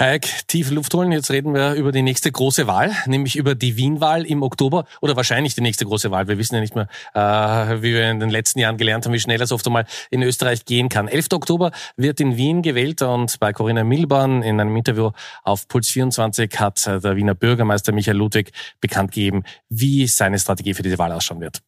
Heik, 0.00 0.46
tief 0.46 0.70
Luft 0.70 0.94
holen. 0.94 1.12
Jetzt 1.12 1.30
reden 1.30 1.52
wir 1.52 1.74
über 1.74 1.92
die 1.92 2.00
nächste 2.00 2.32
große 2.32 2.66
Wahl, 2.66 2.90
nämlich 3.04 3.36
über 3.36 3.54
die 3.54 3.76
Wien-Wahl 3.76 4.24
im 4.24 4.42
Oktober 4.42 4.86
oder 5.02 5.14
wahrscheinlich 5.14 5.54
die 5.54 5.60
nächste 5.60 5.84
große 5.84 6.10
Wahl. 6.10 6.26
Wir 6.26 6.38
wissen 6.38 6.54
ja 6.54 6.62
nicht 6.62 6.74
mehr, 6.74 6.88
äh, 7.12 7.82
wie 7.82 7.92
wir 7.92 8.10
in 8.10 8.18
den 8.18 8.30
letzten 8.30 8.60
Jahren 8.60 8.78
gelernt 8.78 9.04
haben, 9.04 9.12
wie 9.12 9.20
schnell 9.20 9.42
es 9.42 9.52
oft 9.52 9.66
einmal 9.66 9.84
in 10.10 10.22
Österreich 10.22 10.64
gehen 10.64 10.88
kann. 10.88 11.06
11. 11.06 11.34
Oktober 11.34 11.70
wird 11.98 12.18
in 12.18 12.38
Wien 12.38 12.62
gewählt 12.62 13.02
und 13.02 13.38
bei 13.40 13.52
Corinna 13.52 13.84
Milborn 13.84 14.42
in 14.42 14.58
einem 14.58 14.74
Interview 14.74 15.10
auf 15.42 15.68
Puls 15.68 15.90
24 15.90 16.58
hat 16.58 16.86
der 16.86 17.16
Wiener 17.16 17.34
Bürgermeister 17.34 17.92
Michael 17.92 18.16
Ludwig 18.16 18.52
bekannt 18.80 19.12
gegeben, 19.12 19.42
wie 19.68 20.06
seine 20.06 20.38
Strategie 20.38 20.72
für 20.72 20.82
diese 20.82 20.96
Wahl 20.96 21.12
ausschauen 21.12 21.42
wird. 21.42 21.60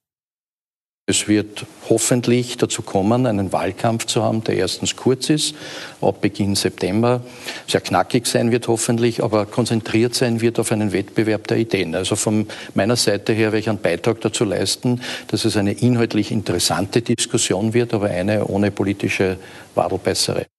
Es 1.06 1.26
wird 1.26 1.66
hoffentlich 1.90 2.58
dazu 2.58 2.80
kommen, 2.80 3.26
einen 3.26 3.52
Wahlkampf 3.52 4.06
zu 4.06 4.22
haben, 4.22 4.44
der 4.44 4.54
erstens 4.54 4.94
kurz 4.94 5.30
ist, 5.30 5.56
ab 6.00 6.20
Beginn 6.20 6.54
September, 6.54 7.22
sehr 7.66 7.80
knackig 7.80 8.26
sein 8.26 8.52
wird 8.52 8.68
hoffentlich, 8.68 9.20
aber 9.20 9.46
konzentriert 9.46 10.14
sein 10.14 10.40
wird 10.40 10.60
auf 10.60 10.70
einen 10.70 10.92
Wettbewerb 10.92 11.48
der 11.48 11.56
Ideen. 11.56 11.96
Also 11.96 12.14
von 12.14 12.46
meiner 12.74 12.94
Seite 12.94 13.32
her 13.32 13.46
werde 13.46 13.58
ich 13.58 13.68
einen 13.68 13.80
Beitrag 13.80 14.20
dazu 14.20 14.44
leisten, 14.44 15.00
dass 15.26 15.44
es 15.44 15.56
eine 15.56 15.72
inhaltlich 15.72 16.30
interessante 16.30 17.02
Diskussion 17.02 17.74
wird, 17.74 17.94
aber 17.94 18.06
eine 18.06 18.46
ohne 18.46 18.70
politische 18.70 19.38
Wadelbeißerei. 19.74 20.51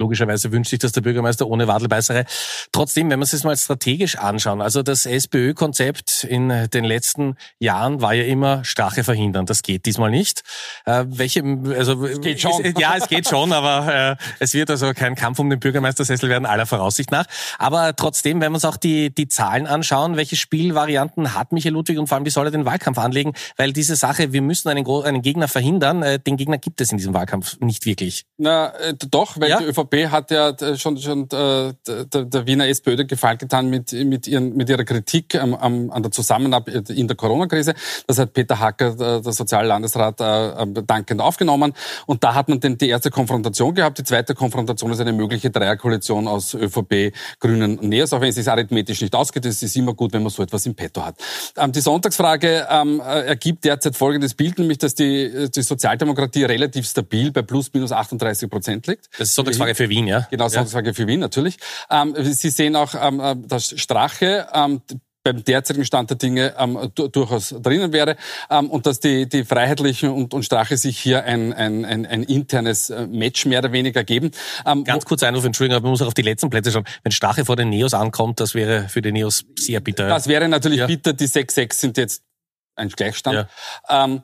Logischerweise 0.00 0.50
wünscht 0.50 0.70
sich 0.70 0.78
das 0.78 0.92
der 0.92 1.02
Bürgermeister 1.02 1.46
ohne 1.46 1.68
Wadelbeißerei. 1.68 2.24
Trotzdem, 2.72 3.10
wenn 3.10 3.18
wir 3.18 3.24
es 3.24 3.32
jetzt 3.32 3.44
mal 3.44 3.54
strategisch 3.54 4.16
anschauen, 4.16 4.62
also 4.62 4.82
das 4.82 5.04
SPÖ-Konzept 5.04 6.24
in 6.24 6.48
den 6.48 6.84
letzten 6.84 7.36
Jahren 7.58 8.00
war 8.00 8.14
ja 8.14 8.24
immer 8.24 8.64
Strache 8.64 9.04
verhindern. 9.04 9.44
Das 9.44 9.62
geht 9.62 9.84
diesmal 9.84 10.10
nicht. 10.10 10.42
Äh, 10.86 11.04
welche, 11.06 11.42
also 11.76 12.06
es 12.06 12.20
geht 12.22 12.40
schon. 12.40 12.64
Es, 12.64 12.74
ja, 12.78 12.94
es 12.96 13.08
geht 13.08 13.28
schon, 13.28 13.52
aber 13.52 14.16
äh, 14.18 14.24
es 14.38 14.54
wird 14.54 14.70
also 14.70 14.92
kein 14.94 15.16
Kampf 15.16 15.38
um 15.38 15.50
den 15.50 15.60
Bürgermeistersessel 15.60 16.30
werden 16.30 16.46
aller 16.46 16.64
Voraussicht 16.64 17.10
nach. 17.10 17.26
Aber 17.58 17.94
trotzdem, 17.94 18.40
wenn 18.40 18.52
wir 18.52 18.56
uns 18.56 18.64
auch 18.64 18.78
die 18.78 19.14
die 19.14 19.28
Zahlen 19.28 19.66
anschauen, 19.66 20.16
welche 20.16 20.36
Spielvarianten 20.36 21.34
hat 21.34 21.52
Michael 21.52 21.74
Ludwig 21.74 21.98
und 21.98 22.06
vor 22.06 22.16
allem 22.16 22.24
wie 22.24 22.30
soll 22.30 22.46
er 22.46 22.50
den 22.50 22.64
Wahlkampf 22.64 22.98
anlegen? 22.98 23.34
Weil 23.58 23.74
diese 23.74 23.96
Sache, 23.96 24.32
wir 24.32 24.40
müssen 24.40 24.70
einen, 24.70 24.86
einen 24.86 25.20
Gegner 25.20 25.46
verhindern, 25.46 26.02
äh, 26.02 26.18
den 26.18 26.38
Gegner 26.38 26.56
gibt 26.56 26.80
es 26.80 26.90
in 26.90 26.96
diesem 26.96 27.12
Wahlkampf 27.12 27.58
nicht 27.60 27.84
wirklich. 27.84 28.24
Na, 28.38 28.74
äh, 28.76 28.94
doch, 29.10 29.38
weil 29.38 29.50
ja? 29.50 29.58
die 29.58 29.64
ÖVP 29.64 29.89
ÖVP 29.90 30.10
hat 30.10 30.30
ja 30.30 30.50
äh, 30.50 30.76
schon, 30.76 30.96
schon 30.98 31.24
äh, 31.30 31.72
der, 31.86 32.24
der 32.24 32.46
Wiener 32.46 32.68
SPÖ 32.68 32.96
den 32.96 33.06
Gefallen 33.06 33.38
getan 33.38 33.68
mit, 33.68 33.92
mit, 33.92 34.26
ihren, 34.26 34.56
mit 34.56 34.68
ihrer 34.68 34.84
Kritik 34.84 35.34
am, 35.34 35.54
am, 35.54 35.90
an 35.90 36.02
der 36.02 36.12
Zusammenarbeit 36.12 36.90
in 36.90 37.06
der 37.06 37.16
Corona-Krise. 37.16 37.74
Das 38.06 38.18
hat 38.18 38.32
Peter 38.32 38.58
Hacker, 38.58 38.94
der 38.94 39.32
Soziallandesrat, 39.32 40.20
äh, 40.20 40.82
dankend 40.86 41.20
aufgenommen. 41.20 41.72
Und 42.06 42.24
da 42.24 42.34
hat 42.34 42.48
man 42.48 42.60
den, 42.60 42.78
die 42.78 42.88
erste 42.88 43.10
Konfrontation 43.10 43.74
gehabt. 43.74 43.98
Die 43.98 44.04
zweite 44.04 44.34
Konfrontation 44.34 44.90
ist 44.92 45.00
eine 45.00 45.12
mögliche 45.12 45.50
Dreierkoalition 45.50 46.28
aus 46.28 46.54
ÖVP, 46.54 47.12
Grünen 47.38 47.78
und 47.78 47.88
NEOS, 47.88 48.12
auch 48.12 48.20
wenn 48.20 48.30
es 48.30 48.36
sich 48.36 48.48
arithmetisch 48.48 49.00
nicht 49.00 49.14
ausgeht. 49.14 49.44
Es 49.46 49.62
ist 49.62 49.76
immer 49.76 49.94
gut, 49.94 50.12
wenn 50.12 50.22
man 50.22 50.30
so 50.30 50.42
etwas 50.42 50.66
im 50.66 50.74
Petto 50.74 51.04
hat. 51.04 51.16
Ähm, 51.56 51.72
die 51.72 51.80
Sonntagsfrage 51.80 52.66
ähm, 52.70 53.00
ergibt 53.00 53.64
derzeit 53.64 53.96
folgendes 53.96 54.34
Bild, 54.34 54.58
nämlich 54.58 54.78
dass 54.78 54.94
die, 54.94 55.50
die 55.54 55.62
Sozialdemokratie 55.62 56.44
relativ 56.44 56.86
stabil 56.86 57.30
bei 57.32 57.42
plus 57.42 57.70
minus 57.72 57.92
38 57.92 58.48
Prozent 58.48 58.86
liegt. 58.86 59.08
Das 59.18 59.28
ist 59.28 59.34
Sonntagsfrage 59.34 59.74
für 59.80 59.88
Wien, 59.88 60.06
ja? 60.06 60.26
Genau, 60.30 60.48
Sonntagsfrage 60.48 60.92
für 60.92 61.06
Wien 61.06 61.20
natürlich. 61.20 61.56
Ähm, 61.90 62.14
Sie 62.18 62.50
sehen 62.50 62.76
auch, 62.76 62.94
ähm, 62.94 63.18
äh, 63.18 63.34
dass 63.34 63.80
Strache 63.80 64.46
ähm, 64.52 64.82
beim 65.24 65.42
derzeitigen 65.42 65.86
Stand 65.86 66.10
der 66.10 66.18
Dinge 66.18 66.54
ähm, 66.58 66.92
durchaus 66.94 67.54
drinnen 67.62 67.90
wäre 67.92 68.16
ähm, 68.50 68.70
und 68.70 68.84
dass 68.84 69.00
die, 69.00 69.26
die 69.26 69.44
Freiheitlichen 69.44 70.10
und, 70.10 70.34
und 70.34 70.42
Strache 70.42 70.76
sich 70.76 70.98
hier 70.98 71.24
ein, 71.24 71.54
ein, 71.54 71.86
ein, 71.86 72.04
ein 72.04 72.24
internes 72.24 72.90
äh, 72.90 73.06
Match 73.06 73.46
mehr 73.46 73.60
oder 73.60 73.72
weniger 73.72 74.04
geben. 74.04 74.32
Ähm, 74.66 74.84
Ganz 74.84 75.06
kurz 75.06 75.22
Einruf, 75.22 75.46
Entschuldigung, 75.46 75.76
aber 75.76 75.84
man 75.84 75.92
muss 75.92 76.02
auch 76.02 76.08
auf 76.08 76.14
die 76.14 76.22
letzten 76.22 76.50
Plätze 76.50 76.72
schauen. 76.72 76.84
Wenn 77.02 77.12
Strache 77.12 77.46
vor 77.46 77.56
den 77.56 77.70
Neos 77.70 77.94
ankommt, 77.94 78.40
das 78.40 78.54
wäre 78.54 78.88
für 78.90 79.00
die 79.00 79.12
Neos 79.12 79.44
sehr 79.58 79.80
bitter. 79.80 80.08
Das 80.08 80.26
wäre 80.26 80.46
natürlich 80.46 80.80
ja. 80.80 80.86
bitter. 80.86 81.14
Die 81.14 81.26
6-6 81.26 81.72
sind 81.72 81.96
jetzt 81.96 82.22
ein 82.76 82.90
Gleichstand. 82.90 83.48
Ja. 83.88 84.04
Ähm, 84.04 84.22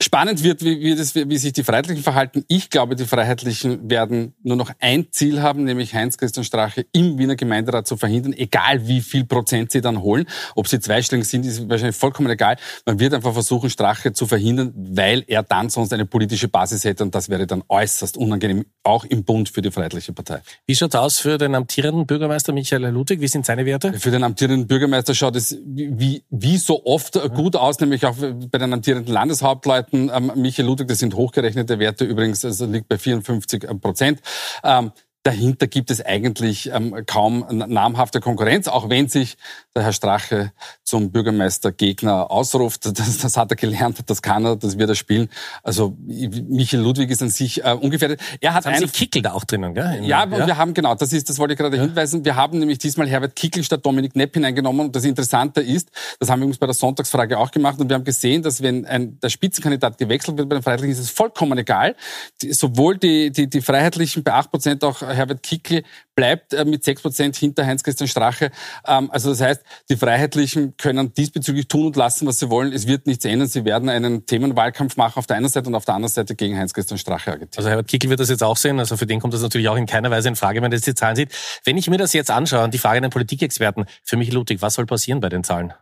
Spannend 0.00 0.44
wird, 0.44 0.64
wie, 0.64 0.80
wie, 0.80 0.94
das, 0.94 1.16
wie 1.16 1.38
sich 1.38 1.52
die 1.52 1.64
Freiheitlichen 1.64 2.04
verhalten. 2.04 2.44
Ich 2.46 2.70
glaube, 2.70 2.94
die 2.94 3.04
Freiheitlichen 3.04 3.90
werden 3.90 4.32
nur 4.44 4.54
noch 4.54 4.70
ein 4.78 5.08
Ziel 5.10 5.42
haben, 5.42 5.64
nämlich 5.64 5.92
Heinz-Christian 5.92 6.44
Strache 6.44 6.86
im 6.92 7.18
Wiener 7.18 7.34
Gemeinderat 7.34 7.88
zu 7.88 7.96
verhindern, 7.96 8.32
egal 8.32 8.86
wie 8.86 9.00
viel 9.00 9.24
Prozent 9.24 9.72
sie 9.72 9.80
dann 9.80 10.00
holen. 10.00 10.26
Ob 10.54 10.68
sie 10.68 10.78
zweistellig 10.78 11.24
sind, 11.26 11.44
ist 11.44 11.68
wahrscheinlich 11.68 11.96
vollkommen 11.96 12.30
egal. 12.30 12.58
Man 12.86 13.00
wird 13.00 13.12
einfach 13.12 13.32
versuchen, 13.32 13.70
Strache 13.70 14.12
zu 14.12 14.28
verhindern, 14.28 14.72
weil 14.76 15.24
er 15.26 15.42
dann 15.42 15.68
sonst 15.68 15.92
eine 15.92 16.06
politische 16.06 16.46
Basis 16.46 16.84
hätte 16.84 17.02
und 17.02 17.12
das 17.12 17.28
wäre 17.28 17.48
dann 17.48 17.64
äußerst 17.68 18.16
unangenehm, 18.16 18.66
auch 18.84 19.04
im 19.04 19.24
Bund 19.24 19.48
für 19.48 19.62
die 19.62 19.72
Freiheitliche 19.72 20.12
Partei. 20.12 20.42
Wie 20.64 20.76
schaut 20.76 20.94
es 20.94 21.00
aus 21.00 21.18
für 21.18 21.38
den 21.38 21.56
amtierenden 21.56 22.06
Bürgermeister 22.06 22.52
Michael 22.52 22.86
Ludwig? 22.86 23.20
Wie 23.20 23.26
sind 23.26 23.46
seine 23.46 23.66
Werte? 23.66 23.92
Für 23.94 24.12
den 24.12 24.22
amtierenden 24.22 24.68
Bürgermeister 24.68 25.12
schaut 25.12 25.34
es 25.34 25.58
wie, 25.66 26.22
wie 26.30 26.56
so 26.56 26.86
oft 26.86 27.20
gut 27.34 27.56
aus, 27.56 27.80
nämlich 27.80 28.06
auch 28.06 28.14
bei 28.16 28.58
den 28.58 28.72
amtierenden 28.72 29.12
Landeshauptleuten 29.12 29.87
Experten, 29.88 30.10
ähm, 30.14 30.32
Michael 30.36 30.66
Ludwig, 30.66 30.88
das 30.88 30.98
sind 30.98 31.14
hochgerechnete 31.14 31.78
Werte 31.78 32.04
übrigens, 32.04 32.44
also 32.44 32.66
liegt 32.66 32.88
bei 32.88 32.98
54 32.98 33.66
Prozent. 33.80 34.20
Ähm, 34.62 34.92
dahinter 35.28 35.66
gibt 35.66 35.90
es 35.90 36.04
eigentlich 36.04 36.70
ähm, 36.72 37.04
kaum 37.06 37.44
namhafte 37.50 38.20
Konkurrenz, 38.20 38.66
auch 38.66 38.88
wenn 38.88 39.08
sich 39.08 39.36
der 39.74 39.82
Herr 39.82 39.92
Strache 39.92 40.52
zum 40.82 41.12
Bürgermeistergegner 41.12 42.30
ausruft. 42.30 42.88
Das, 42.98 43.18
das 43.18 43.36
hat 43.36 43.50
er 43.52 43.56
gelernt, 43.56 43.98
das 44.06 44.22
kann 44.22 44.44
er, 44.44 44.56
das 44.56 44.76
wird 44.76 44.88
er 44.88 44.96
spielen. 44.96 45.28
Also 45.62 45.96
Michael 46.00 46.82
Ludwig 46.82 47.10
ist 47.10 47.22
an 47.22 47.28
sich 47.28 47.64
äh, 47.64 47.72
ungefährdet. 47.72 48.20
Er 48.40 48.54
hat 48.54 48.66
einen 48.66 48.90
Kickel 48.90 49.22
da 49.22 49.34
auch 49.34 49.44
drinnen, 49.44 49.74
gell? 49.74 50.00
Ja, 50.02 50.24
ja, 50.24 50.46
wir 50.46 50.56
haben 50.56 50.74
genau, 50.74 50.94
das 50.94 51.12
ist, 51.12 51.28
das 51.28 51.38
wollte 51.38 51.52
ich 51.52 51.58
gerade 51.58 51.76
ja. 51.76 51.82
hinweisen. 51.82 52.24
Wir 52.24 52.34
haben 52.34 52.58
nämlich 52.58 52.78
diesmal 52.78 53.06
Herbert 53.08 53.36
Kickel 53.36 53.62
statt 53.62 53.84
Dominik 53.86 54.16
Nepp 54.16 54.34
hineingenommen. 54.34 54.86
Und 54.86 54.96
das 54.96 55.04
Interessante 55.04 55.60
ist, 55.60 55.90
das 56.18 56.28
haben 56.30 56.40
wir 56.40 56.46
uns 56.46 56.58
bei 56.58 56.66
der 56.66 56.74
Sonntagsfrage 56.74 57.38
auch 57.38 57.50
gemacht. 57.50 57.78
Und 57.78 57.88
wir 57.88 57.94
haben 57.94 58.04
gesehen, 58.04 58.42
dass 58.42 58.62
wenn 58.62 58.84
ein, 58.86 59.20
der 59.20 59.28
Spitzenkandidat 59.28 59.98
gewechselt 59.98 60.38
wird 60.38 60.48
bei 60.48 60.56
den 60.56 60.62
Freiheitlichen, 60.62 60.94
ist 60.94 61.00
es 61.00 61.10
vollkommen 61.10 61.58
egal. 61.58 61.94
Die, 62.42 62.52
sowohl 62.52 62.98
die, 62.98 63.30
die, 63.30 63.48
die 63.48 63.60
Freiheitlichen 63.60 64.24
bei 64.24 64.32
8 64.32 64.50
Prozent, 64.50 64.82
auch 64.82 65.02
Herbert 65.18 65.42
Kickel 65.42 65.82
bleibt 66.14 66.54
äh, 66.54 66.64
mit 66.64 66.82
6 66.82 67.02
Prozent 67.02 67.36
hinter 67.36 67.66
Heinz-Christian 67.66 68.08
Strache. 68.08 68.50
Ähm, 68.86 69.10
also 69.10 69.30
das 69.30 69.40
heißt, 69.40 69.62
die 69.90 69.96
Freiheitlichen 69.96 70.76
können 70.76 71.12
diesbezüglich 71.12 71.68
tun 71.68 71.86
und 71.86 71.96
lassen, 71.96 72.26
was 72.26 72.38
sie 72.38 72.50
wollen. 72.50 72.72
Es 72.72 72.86
wird 72.86 73.06
nichts 73.06 73.24
ändern. 73.24 73.48
Sie 73.48 73.64
werden 73.64 73.88
einen 73.88 74.26
Themenwahlkampf 74.26 74.96
machen 74.96 75.18
auf 75.18 75.26
der 75.26 75.36
einen 75.36 75.48
Seite 75.48 75.68
und 75.68 75.74
auf 75.74 75.84
der 75.84 75.94
anderen 75.94 76.12
Seite 76.12 76.34
gegen 76.34 76.56
Heinz-Christian 76.56 76.98
Strache 76.98 77.32
agitieren. 77.32 77.58
Also 77.58 77.68
Herbert 77.68 77.88
Kickel 77.88 78.10
wird 78.10 78.20
das 78.20 78.30
jetzt 78.30 78.42
auch 78.42 78.56
sehen. 78.56 78.78
Also 78.78 78.96
für 78.96 79.06
den 79.06 79.20
kommt 79.20 79.34
das 79.34 79.42
natürlich 79.42 79.68
auch 79.68 79.76
in 79.76 79.86
keiner 79.86 80.10
Weise 80.10 80.28
in 80.28 80.36
Frage, 80.36 80.56
wenn 80.56 80.62
man 80.62 80.72
jetzt 80.72 80.86
die 80.86 80.94
Zahlen 80.94 81.16
sieht. 81.16 81.32
Wenn 81.64 81.76
ich 81.76 81.88
mir 81.90 81.98
das 81.98 82.12
jetzt 82.12 82.30
anschaue 82.30 82.64
und 82.64 82.74
die 82.74 82.78
Frage 82.78 82.96
an 82.96 83.02
den 83.02 83.10
Politikexperten, 83.10 83.86
für 84.02 84.16
mich 84.16 84.32
Ludwig, 84.32 84.62
was 84.62 84.74
soll 84.74 84.86
passieren 84.86 85.20
bei 85.20 85.28
den 85.28 85.44
Zahlen? 85.44 85.72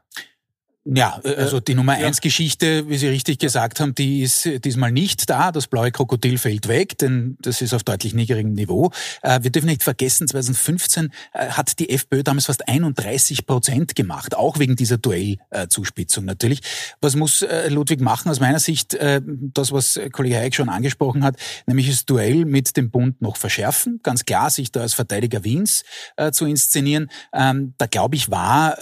Ja, 0.95 1.21
äh, 1.25 1.35
also 1.35 1.59
die 1.59 1.75
Nummer 1.75 1.95
eins 1.95 2.21
Geschichte, 2.21 2.89
wie 2.89 2.97
Sie 2.97 3.09
richtig 3.09 3.39
gesagt 3.39 3.81
haben, 3.81 3.95
die 3.95 4.23
ist 4.23 4.49
diesmal 4.65 4.93
nicht 4.93 5.29
da. 5.29 5.51
Das 5.51 5.67
blaue 5.67 5.91
Krokodil 5.91 6.39
fällt 6.39 6.69
weg, 6.69 6.97
denn 6.99 7.37
das 7.41 7.61
ist 7.61 7.75
auf 7.75 7.83
deutlich 7.83 8.15
niedrigem 8.15 8.53
Niveau. 8.53 8.93
Äh, 9.23 9.41
wir 9.43 9.51
dürfen 9.51 9.67
nicht 9.67 9.83
vergessen, 9.83 10.29
2015 10.29 11.11
äh, 11.33 11.49
hat 11.49 11.81
die 11.81 11.91
FPÖ 11.91 12.23
damals 12.23 12.47
fast 12.47 12.69
31 12.69 13.47
Prozent 13.47 13.97
gemacht, 13.97 14.37
auch 14.37 14.61
wegen 14.61 14.77
dieser 14.77 14.99
Duellzuspitzung 14.99 16.25
natürlich. 16.25 16.61
Was 17.01 17.17
muss 17.17 17.45
Ludwig 17.69 18.01
machen 18.01 18.31
aus 18.31 18.41
meiner 18.41 18.59
Sicht? 18.59 18.97
Das, 19.01 19.73
was 19.73 19.99
Kollege 20.13 20.37
Hayek 20.37 20.55
schon 20.55 20.69
angesprochen 20.69 21.25
hat, 21.25 21.37
nämlich 21.67 21.89
das 21.91 22.05
Duell 22.05 22.45
mit 22.45 22.77
dem 22.77 22.91
Bund 22.91 23.21
noch 23.21 23.37
verschärfen. 23.37 24.01
Ganz 24.03 24.25
klar, 24.25 24.51
sich 24.51 24.73
da 24.73 24.81
als 24.81 24.95
Verteidiger 24.95 25.45
Wiens 25.45 25.85
zu 26.33 26.47
inszenieren. 26.47 27.11
Ähm, 27.33 27.75
da 27.79 27.87
glaube 27.87 28.17
ich 28.17 28.31
war, 28.31 28.77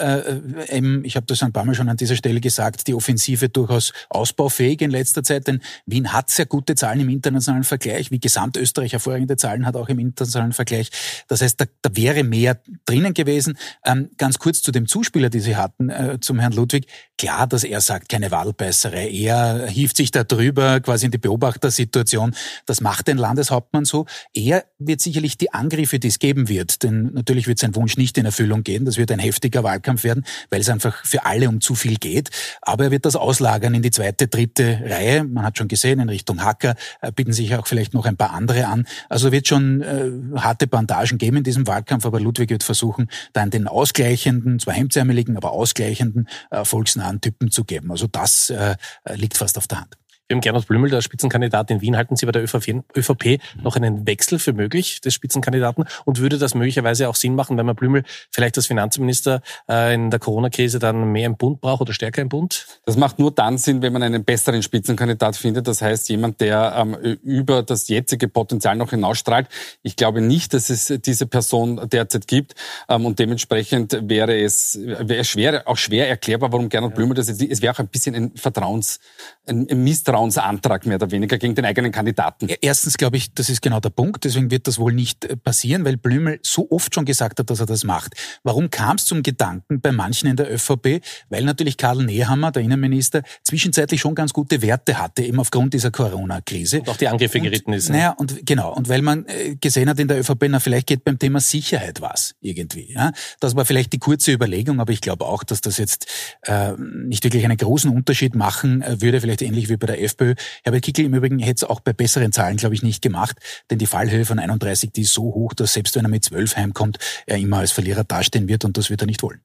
ich 1.03 1.17
habe 1.17 1.27
das 1.27 1.43
ein 1.43 1.53
paar 1.53 1.65
Mal 1.65 1.75
schon 1.75 1.89
an 1.95 1.97
dieser 1.97 2.17
Stelle 2.17 2.41
gesagt, 2.41 2.89
die 2.89 2.95
Offensive 2.95 3.49
durchaus 3.49 3.93
ausbaufähig 4.11 4.81
in 4.83 4.91
letzter 4.91 5.23
Zeit, 5.23 5.47
denn 5.47 5.61
Wien 5.87 6.13
hat 6.13 6.29
sehr 6.29 6.47
gute 6.47 6.75
Zahlen 6.75 7.01
im 7.01 7.09
internationalen 7.09 7.63
Vergleich, 7.63 8.11
wie 8.11 8.19
Gesamtösterreich 8.19 8.93
hervorragende 8.93 9.37
Zahlen 9.37 9.65
hat 9.65 9.77
auch 9.77 9.89
im 9.89 10.01
internationalen 10.01 10.53
Vergleich. 10.53 10.91
Das 11.29 11.41
heißt, 11.41 11.61
da, 11.61 11.67
da 11.83 11.91
wäre 11.95 12.25
mehr 12.25 12.59
drinnen 12.85 13.15
gewesen. 13.15 13.57
Ähm, 13.85 14.11
ganz 14.19 14.41
kurz 14.41 14.61
zu 14.61 14.73
dem 14.73 14.89
Zuspieler, 14.89 15.31
die 15.31 15.39
Sie 15.39 15.55
hatten, 15.55 15.89
äh, 15.89 16.19
zum 16.21 16.41
Herrn 16.41 16.53
Ludwig. 16.53 16.87
Klar, 17.17 17.47
dass 17.47 17.63
er 17.63 17.81
sagt, 17.81 18.09
keine 18.09 18.33
Wahlbeißerei. 18.33 19.09
Er 19.11 19.69
hieft 19.69 19.97
sich 19.97 20.11
da 20.11 20.25
drüber, 20.25 20.81
quasi 20.81 21.07
in 21.07 21.13
die 21.13 21.19
Beobachtersituation. 21.19 22.35
Das 22.67 22.81
macht 22.81 23.07
den 23.07 23.19
Landeshauptmann 23.19 23.85
so. 23.85 24.07
Er 24.33 24.65
wird 24.79 25.01
sicherlich 25.01 25.39
die 25.39 25.53
Angriffe, 25.53 26.01
die 26.01 26.09
es 26.09 26.19
geben 26.19 26.49
wird, 26.49 26.83
denn 26.83 27.13
natürlich 27.13 27.47
wird 27.47 27.61
sein 27.61 27.75
Wunsch 27.77 27.97
nicht 27.97 28.19
in 28.19 28.25
Erfüllung 28.25 28.65
gehen. 28.65 28.85
Das 28.85 28.97
wird 28.97 29.13
ein 29.13 29.21
heftiger 29.21 29.63
Wahlkampf 29.63 30.03
werden, 30.03 30.25
weil 30.51 30.61
es 30.61 30.69
einfach 30.69 31.05
für 31.05 31.25
alle 31.25 31.49
um 31.49 31.61
zu 31.61 31.77
viel 31.77 31.84
viel 31.85 31.97
geht. 31.97 32.31
Aber 32.63 32.85
er 32.85 32.91
wird 32.91 33.05
das 33.05 33.15
auslagern 33.15 33.75
in 33.75 33.83
die 33.83 33.91
zweite, 33.91 34.27
dritte 34.27 34.81
Reihe. 34.87 35.25
Man 35.25 35.45
hat 35.45 35.59
schon 35.59 35.69
gesehen, 35.69 36.01
in 36.01 36.09
Richtung 36.09 36.43
Hacker 36.43 36.77
äh, 37.03 37.13
bieten 37.13 37.33
sich 37.33 37.55
auch 37.55 37.67
vielleicht 37.67 37.93
noch 37.93 38.07
ein 38.07 38.17
paar 38.17 38.33
andere 38.33 38.67
an. 38.67 38.87
Also 39.11 39.33
wird 39.33 39.47
schon 39.47 39.83
äh, 39.83 40.11
harte 40.41 40.67
Bandagen 40.67 41.19
geben 41.19 41.39
in 41.39 41.45
diesem 41.45 41.67
Wahlkampf, 41.67 42.07
aber 42.07 42.21
Ludwig 42.21 42.49
wird 42.49 42.63
versuchen, 42.63 43.09
dann 43.35 43.51
den 43.51 43.69
ausgleichenden, 43.69 44.59
zwar 44.59 44.75
hemdsärmeligen, 44.75 45.37
aber 45.37 45.53
ausgleichenden, 45.53 46.27
äh, 46.51 46.65
volksnahen 46.65 47.21
Typen 47.21 47.51
zu 47.51 47.65
geben. 47.65 47.91
Also 47.91 48.07
das 48.07 48.49
äh, 48.49 48.77
liegt 49.15 49.37
fast 49.37 49.59
auf 49.59 49.69
der 49.69 49.83
Hand. 49.83 49.97
Wir 50.27 50.37
haben 50.37 50.41
Gernot 50.41 50.67
Blümel, 50.67 50.89
der 50.89 51.03
Spitzenkandidat 51.03 51.71
in 51.71 51.83
Wien. 51.83 51.99
Halten 51.99 52.17
Sie 52.17 52.25
bei 52.25 52.33
der 52.33 52.43
ÖVP, 52.43 52.83
ÖVP 52.97 53.43
noch 53.63 53.77
einen 53.77 54.07
Wechsel 54.07 54.39
für 54.39 54.55
möglich 54.55 55.03
des 55.03 55.13
Spitzenkandidaten? 55.13 55.85
Und 56.07 56.19
würde 56.19 56.39
das 56.39 56.55
möglicherweise 56.55 57.11
auch 57.11 57.15
Sinn 57.15 57.35
machen, 57.35 57.59
wenn 57.59 57.67
man 57.67 57.77
Blümel 57.77 58.05
vielleicht 58.31 58.57
als 58.57 58.67
Finanzminister 58.67 59.43
äh, 59.69 59.95
in 59.95 60.11
der 60.11 60.19
Corona-Krise 60.19 60.79
dann 60.79 61.13
mehr 61.13 61.27
im 61.27 61.37
Bund 61.37 61.61
braucht 61.61 61.83
oder 61.83 61.93
stärker 61.93 62.23
im 62.23 62.31
Bund? 62.31 62.67
Das 62.87 62.97
macht 62.97 63.19
nur 63.19 63.33
dann 63.33 63.59
Sinn, 63.59 63.83
wenn 63.83 63.93
man 63.93 64.03
einen 64.03 64.25
besseren 64.25 64.63
Spitzenkandidat 64.63 65.37
findet. 65.37 65.69
Das 65.69 65.83
heißt, 65.83 66.09
jemand, 66.09 66.41
der 66.41 66.75
ähm, 66.75 66.95
über 67.23 67.63
das 67.63 67.89
jetzige 67.89 68.27
Potenzial 68.27 68.77
noch 68.77 68.91
hinausstrahlt. 68.91 69.49
Ich 69.83 69.95
glaube 69.95 70.23
nicht, 70.23 70.55
dass 70.55 70.71
es 70.71 70.87
diese 71.05 71.27
Person 71.27 71.87
derzeit 71.91 72.27
gibt. 72.27 72.55
Ähm, 72.89 73.05
und 73.05 73.19
dementsprechend 73.19 73.99
wäre 74.09 74.41
es, 74.41 74.79
wäre 74.83 75.25
schwer, 75.25 75.65
auch 75.67 75.77
schwer 75.77 76.09
erklärbar, 76.09 76.51
warum 76.51 76.71
Gernot 76.71 76.95
Blümel 76.95 77.15
das 77.15 77.29
jetzt, 77.29 77.43
es 77.43 77.61
wäre 77.61 77.75
auch 77.75 77.79
ein 77.79 77.89
bisschen 77.89 78.15
ein 78.15 78.33
Vertrauens, 78.37 79.01
ein 79.47 79.67
Misstrauensantrag 80.15 80.87
mehr 80.87 80.97
oder 80.97 81.11
weniger 81.11 81.39
gegen 81.39 81.55
den 81.55 81.65
eigenen 81.65 81.91
Kandidaten. 81.91 82.49
Erstens 82.61 82.97
glaube 82.97 83.17
ich, 83.17 83.35
das 83.35 83.49
ist 83.49 83.63
genau 83.63 83.81
der 83.81 83.91
Punkt. 83.91 84.25
Deswegen 84.25 84.51
wird 84.51 84.69
das 84.69 84.79
wohl 84.79 84.93
nicht 84.93 85.25
äh, 85.25 85.37
passieren, 85.37 85.85
weil 85.85 85.97
Blümel 85.97 86.39
so 86.43 86.71
oft 86.71 86.95
schon 86.95 87.05
gesagt 87.05 87.41
hat, 87.41 87.51
dass 87.51 87.61
er 87.61 87.67
das 87.67 87.85
macht. 87.85 88.15
Warum 88.43 88.71
kam 88.71 88.97
es 88.97 89.07
zum 89.07 89.23
Gedanken 89.23 89.81
bei 89.81 89.93
manchen 89.93 90.29
in 90.29 90.37
der 90.37 90.53
ÖVP? 90.53 91.03
Weil 91.29 91.45
natürlich 91.45 91.77
Karl 91.77 92.05
Nehammer, 92.05 92.53
der 92.53 92.63
Innenminister, 92.63 93.23
zwischenzeitlich 93.43 94.01
schon 94.01 94.15
ganz 94.15 94.33
gute 94.33 94.63
Werte 94.63 94.99
hatte, 94.99 95.23
eben 95.23 95.41
aufgrund 95.41 95.75
dieser 95.75 95.91
Corona-Krise. 95.91 96.81
Und 96.81 96.89
auch 96.89 96.97
die 96.97 97.09
Angriffe 97.09 97.39
und, 97.39 97.45
geritten 97.45 97.73
ist. 97.73 97.89
Ne? 97.89 97.97
Naja, 97.97 98.11
und 98.11 98.47
genau. 98.47 98.73
Und 98.75 98.89
weil 98.89 99.03
man 99.03 99.27
äh, 99.27 99.57
gesehen 99.57 99.89
hat 99.89 99.99
in 99.99 100.09
der 100.09 100.21
ÖVP, 100.21 100.47
na, 100.49 100.61
vielleicht 100.61 100.87
geht 100.87 101.05
beim 101.05 101.19
Thema 101.19 101.41
Sicherheit 101.41 102.01
was 102.01 102.35
irgendwie. 102.41 102.93
Ja? 102.93 103.13
Das 103.41 103.57
war 103.57 103.65
vielleicht 103.65 103.93
die 103.93 103.99
kurze 103.99 104.33
Überlegung, 104.33 104.81
aber 104.81 104.93
ich 104.93 105.01
glaube 105.01 105.27
auch, 105.27 105.43
dass 105.43 105.61
das 105.61 105.79
jetzt 105.79 106.07
äh, 106.43 106.73
nicht 106.79 107.25
wirklich 107.25 107.45
einen 107.45 107.57
großen 107.57 107.91
Unterschied 107.91 108.35
machen 108.35 108.83
äh, 108.83 109.01
würde, 109.01 109.21
vielleicht 109.21 109.43
ähnlich 109.43 109.69
wie 109.69 109.77
bei 109.77 109.87
der 109.87 110.04
FPÖ. 110.05 110.35
Herbert 110.63 110.83
Kickl 110.83 111.03
im 111.03 111.15
Übrigen 111.15 111.39
hätte 111.39 111.65
es 111.65 111.71
auch 111.71 111.81
bei 111.81 111.93
besseren 111.93 112.33
Zahlen, 112.33 112.57
glaube 112.57 112.75
ich, 112.75 112.83
nicht 112.83 113.03
gemacht, 113.03 113.37
denn 113.71 113.79
die 113.79 113.87
Fallhöhe 113.87 114.25
von 114.25 114.39
31, 114.39 114.93
die 114.93 115.03
ist 115.03 115.13
so 115.13 115.23
hoch, 115.23 115.55
dass 115.55 115.75
selbst 115.75 115.97
wenn 115.97 116.05
er 116.05 116.11
mit 116.11 116.25
12 116.25 116.57
heimkommt, 116.57 116.99
er 117.27 117.39
immer 117.39 117.59
als 117.59 117.73
Verlierer 117.73 118.05
dastehen 118.05 118.49
wird 118.49 118.65
und 118.65 118.77
das 118.77 118.91
wird 118.91 119.03
er 119.03 119.07
nicht 119.07 119.23
wollen. 119.23 119.41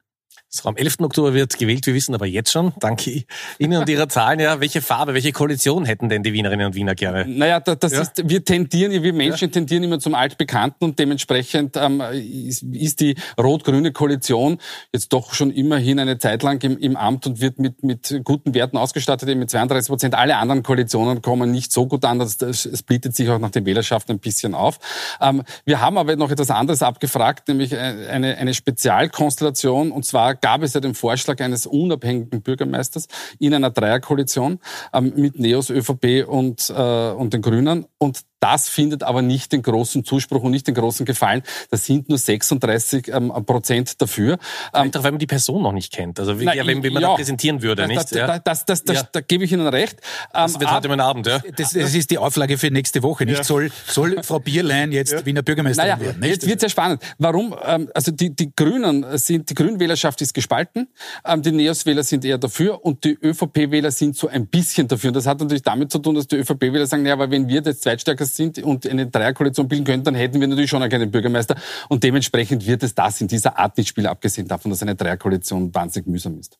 So, 0.51 0.67
am 0.67 0.75
11. 0.75 1.01
Oktober 1.01 1.35
wird 1.35 1.59
gewählt, 1.59 1.85
wir 1.85 1.93
wissen 1.93 2.15
aber 2.15 2.25
jetzt 2.25 2.51
schon, 2.51 2.73
danke 2.79 3.23
Ihnen 3.59 3.77
und 3.77 3.87
Ihrer 3.87 4.09
Zahlen, 4.09 4.39
ja, 4.39 4.59
welche 4.59 4.81
Farbe, 4.81 5.13
welche 5.13 5.31
Koalition 5.31 5.85
hätten 5.85 6.09
denn 6.09 6.23
die 6.23 6.33
Wienerinnen 6.33 6.65
und 6.65 6.73
Wiener 6.73 6.95
gerne? 6.95 7.23
Naja, 7.27 7.59
das 7.59 7.91
ja? 7.91 8.01
ist, 8.01 8.27
wir 8.27 8.43
tendieren, 8.43 8.91
wir 9.03 9.13
Menschen 9.13 9.49
ja. 9.49 9.53
tendieren 9.53 9.83
immer 9.83 9.99
zum 9.99 10.15
Altbekannten 10.15 10.83
und 10.85 10.97
dementsprechend 10.97 11.77
ähm, 11.77 12.01
ist, 12.11 12.63
ist 12.63 12.99
die 12.99 13.13
rot-grüne 13.39 13.91
Koalition 13.91 14.57
jetzt 14.91 15.13
doch 15.13 15.35
schon 15.35 15.51
immerhin 15.51 15.99
eine 15.99 16.17
Zeit 16.17 16.41
lang 16.41 16.59
im, 16.63 16.79
im 16.79 16.97
Amt 16.97 17.27
und 17.27 17.41
wird 17.41 17.59
mit, 17.59 17.83
mit 17.83 18.19
guten 18.23 18.55
Werten 18.55 18.77
ausgestattet, 18.77 19.29
eben 19.29 19.41
mit 19.41 19.51
32 19.51 19.87
Prozent. 19.87 20.15
Alle 20.15 20.37
anderen 20.37 20.63
Koalitionen 20.63 21.21
kommen 21.21 21.51
nicht 21.51 21.71
so 21.71 21.85
gut 21.85 22.03
an, 22.05 22.17
das, 22.17 22.37
das, 22.37 22.65
es 22.65 22.81
bietet 22.81 23.15
sich 23.15 23.29
auch 23.29 23.37
nach 23.37 23.51
den 23.51 23.67
Wählerschaften 23.67 24.15
ein 24.15 24.19
bisschen 24.19 24.55
auf. 24.55 24.79
Ähm, 25.21 25.43
wir 25.65 25.79
haben 25.79 25.99
aber 25.99 26.15
noch 26.15 26.31
etwas 26.31 26.49
anderes 26.49 26.81
abgefragt, 26.81 27.49
nämlich 27.49 27.77
eine, 27.77 28.35
eine 28.37 28.55
Spezialkonstellation 28.55 29.91
und 29.91 30.05
zwar 30.05 30.38
gab 30.41 30.63
es 30.63 30.73
ja 30.73 30.81
den 30.81 30.93
Vorschlag 30.93 31.39
eines 31.41 31.65
unabhängigen 31.65 32.41
Bürgermeisters 32.41 33.07
in 33.39 33.53
einer 33.53 33.69
Dreierkoalition 33.69 34.59
ähm, 34.93 35.13
mit 35.15 35.39
Neos, 35.39 35.69
ÖVP 35.69 36.27
und, 36.27 36.69
äh, 36.69 37.11
und 37.11 37.33
den 37.33 37.41
Grünen. 37.41 37.85
Und 37.97 38.21
das 38.39 38.69
findet 38.69 39.03
aber 39.03 39.21
nicht 39.21 39.51
den 39.51 39.61
großen 39.61 40.03
Zuspruch 40.03 40.43
und 40.43 40.51
nicht 40.51 40.67
den 40.67 40.75
großen 40.75 41.05
Gefallen. 41.05 41.43
Das 41.69 41.85
sind 41.85 42.09
nur 42.09 42.17
36 42.17 43.09
ähm, 43.09 43.33
Prozent 43.45 44.01
dafür. 44.01 44.37
Ähm, 44.73 44.91
auch 44.95 45.03
weil 45.03 45.11
man 45.11 45.19
die 45.19 45.27
Person 45.27 45.61
noch 45.61 45.71
nicht 45.71 45.91
kennt. 45.91 46.19
Also 46.19 46.39
wie, 46.39 46.45
Na, 46.45 46.55
ja, 46.55 46.65
wenn, 46.65 46.83
wenn 46.83 46.93
man 46.93 47.01
ja, 47.01 47.09
da 47.09 47.15
präsentieren 47.15 47.61
würde, 47.61 47.83
das, 47.83 47.87
nicht? 47.89 48.01
Das, 48.01 48.11
ja. 48.11 48.39
das, 48.39 48.65
das, 48.65 48.83
das, 48.83 48.95
ja. 48.95 49.09
Da 49.11 49.21
gebe 49.21 49.43
ich 49.43 49.51
Ihnen 49.51 49.67
recht. 49.67 49.99
Das 50.31 50.59
wird 50.59 50.69
ähm, 50.69 50.75
heute 50.75 50.87
mein 50.89 50.99
Abend, 50.99 51.27
ja. 51.27 51.39
Das, 51.55 51.73
das, 51.73 51.95
ist 51.95 52.11
die 52.11 52.17
Auflage 52.17 52.57
für 52.57 52.71
nächste 52.71 53.03
Woche. 53.03 53.25
Nicht 53.25 53.43
soll, 53.43 53.71
soll 53.87 54.21
Frau 54.23 54.39
Bierlein 54.39 54.91
jetzt 54.91 55.09
Wiener 55.25 55.41
Bürgermeisterin 55.41 55.89
naja, 55.89 56.01
werden. 56.01 56.19
Nicht? 56.19 56.31
Jetzt 56.31 56.47
wird 56.47 56.59
sehr 56.59 56.69
spannend. 56.69 57.01
Warum? 57.17 57.55
Ähm, 57.65 57.89
also 57.93 58.11
die, 58.11 58.35
die 58.35 58.53
Grünen 58.55 59.05
sind, 59.17 59.49
die 59.49 59.53
Grünwählerschaft 59.53 60.21
ist 60.21 60.33
gespalten. 60.33 60.87
Ähm, 61.25 61.41
die 61.41 61.51
Neos-Wähler 61.51 62.03
sind 62.03 62.25
eher 62.25 62.37
dafür 62.37 62.85
und 62.85 63.03
die 63.03 63.17
ÖVP-Wähler 63.21 63.91
sind 63.91 64.15
so 64.15 64.27
ein 64.27 64.47
bisschen 64.47 64.87
dafür. 64.87 65.09
Und 65.09 65.15
das 65.15 65.27
hat 65.27 65.39
natürlich 65.39 65.63
damit 65.63 65.91
zu 65.91 65.99
tun, 65.99 66.15
dass 66.15 66.27
die 66.27 66.37
ÖVP-Wähler 66.37 66.85
sagen, 66.85 67.03
naja, 67.03 67.15
aber 67.15 67.31
wenn 67.31 67.47
wir 67.47 67.61
jetzt 67.61 67.83
zweitstärker 67.83 68.25
sind 68.35 68.59
und 68.59 68.87
eine 68.87 69.07
Dreierkoalition 69.07 69.67
bilden 69.67 69.85
könnten, 69.85 70.05
dann 70.05 70.15
hätten 70.15 70.39
wir 70.39 70.47
natürlich 70.47 70.69
schon 70.69 70.81
einen 70.81 71.11
Bürgermeister. 71.11 71.55
Und 71.89 72.03
dementsprechend 72.03 72.65
wird 72.65 72.83
es 72.83 72.95
das 72.95 73.21
in 73.21 73.27
dieser 73.27 73.57
Art 73.57 73.77
nicht 73.77 73.89
spielen, 73.89 74.07
abgesehen 74.07 74.47
davon, 74.47 74.71
dass 74.71 74.81
eine 74.81 74.95
Dreierkoalition 74.95 75.73
wahnsinnig 75.73 76.07
mühsam 76.07 76.39
ist. 76.39 76.57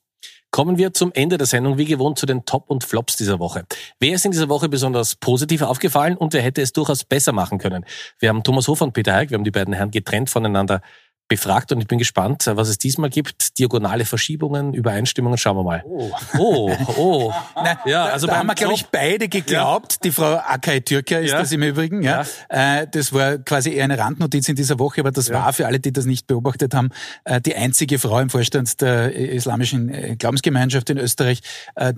Kommen 0.51 0.79
wir 0.79 0.93
zum 0.93 1.11
Ende 1.13 1.37
der 1.37 1.45
Sendung, 1.45 1.77
wie 1.77 1.85
gewohnt, 1.85 2.17
zu 2.17 2.25
den 2.25 2.43
Top 2.43 2.71
und 2.71 2.83
Flops 2.83 3.15
dieser 3.15 3.37
Woche. 3.37 3.65
Wer 3.99 4.15
ist 4.15 4.25
in 4.25 4.31
dieser 4.31 4.49
Woche 4.49 4.67
besonders 4.67 5.15
positiv 5.15 5.61
aufgefallen 5.61 6.17
und 6.17 6.33
wer 6.33 6.41
hätte 6.41 6.61
es 6.61 6.73
durchaus 6.73 7.03
besser 7.03 7.33
machen 7.33 7.59
können? 7.59 7.85
Wir 8.17 8.29
haben 8.29 8.43
Thomas 8.43 8.67
Hofer 8.67 8.85
und 8.85 8.93
Peter 8.93 9.13
Heik, 9.13 9.29
wir 9.29 9.37
haben 9.37 9.43
die 9.43 9.51
beiden 9.51 9.75
Herren 9.75 9.91
getrennt 9.91 10.29
voneinander 10.29 10.81
befragt 11.29 11.71
und 11.71 11.79
ich 11.79 11.87
bin 11.87 11.99
gespannt, 11.99 12.43
was 12.45 12.67
es 12.67 12.77
diesmal 12.77 13.09
gibt. 13.09 13.57
Diagonale 13.59 14.03
Verschiebungen, 14.03 14.73
Übereinstimmungen, 14.73 15.37
schauen 15.37 15.57
wir 15.57 15.63
mal. 15.63 15.83
Oh, 15.85 16.11
oh, 16.37 16.75
oh. 16.97 17.33
Nein, 17.55 17.77
ja, 17.85 18.05
also 18.05 18.27
da 18.27 18.37
haben 18.37 18.47
wir, 18.47 18.55
glaube 18.55 18.73
ich, 18.73 18.87
beide 18.87 19.29
geglaubt. 19.29 19.93
Ja. 19.93 19.97
Die 20.03 20.11
Frau 20.11 20.35
Akay 20.35 20.81
Türker 20.81 21.21
ist 21.21 21.31
ja. 21.31 21.39
das 21.39 21.51
im 21.51 21.61
Übrigen. 21.61 22.01
Ja. 22.01 22.23
ja. 22.51 22.81
Äh, 22.81 22.87
das 22.91 23.13
war 23.13 23.37
quasi 23.37 23.71
eher 23.71 23.83
eine 23.83 23.97
Randnotiz 23.97 24.49
in 24.49 24.55
dieser 24.55 24.79
Woche, 24.79 25.01
aber 25.01 25.11
das 25.11 25.27
ja. 25.27 25.35
war 25.35 25.53
für 25.53 25.67
alle, 25.67 25.79
die 25.79 25.93
das 25.93 26.05
nicht 26.05 26.25
beobachtet 26.25 26.73
haben, 26.73 26.89
äh, 27.25 27.39
die 27.39 27.55
einzige 27.55 27.99
Frau 27.99 28.19
im 28.19 28.29
Vorstand 28.29 28.81
der 28.81 29.13
islamischen 29.13 29.89
äh, 29.89 30.15
Glaubensgemeinschaft 30.17 30.89
in 30.89 30.97
Österreich, 30.97 31.41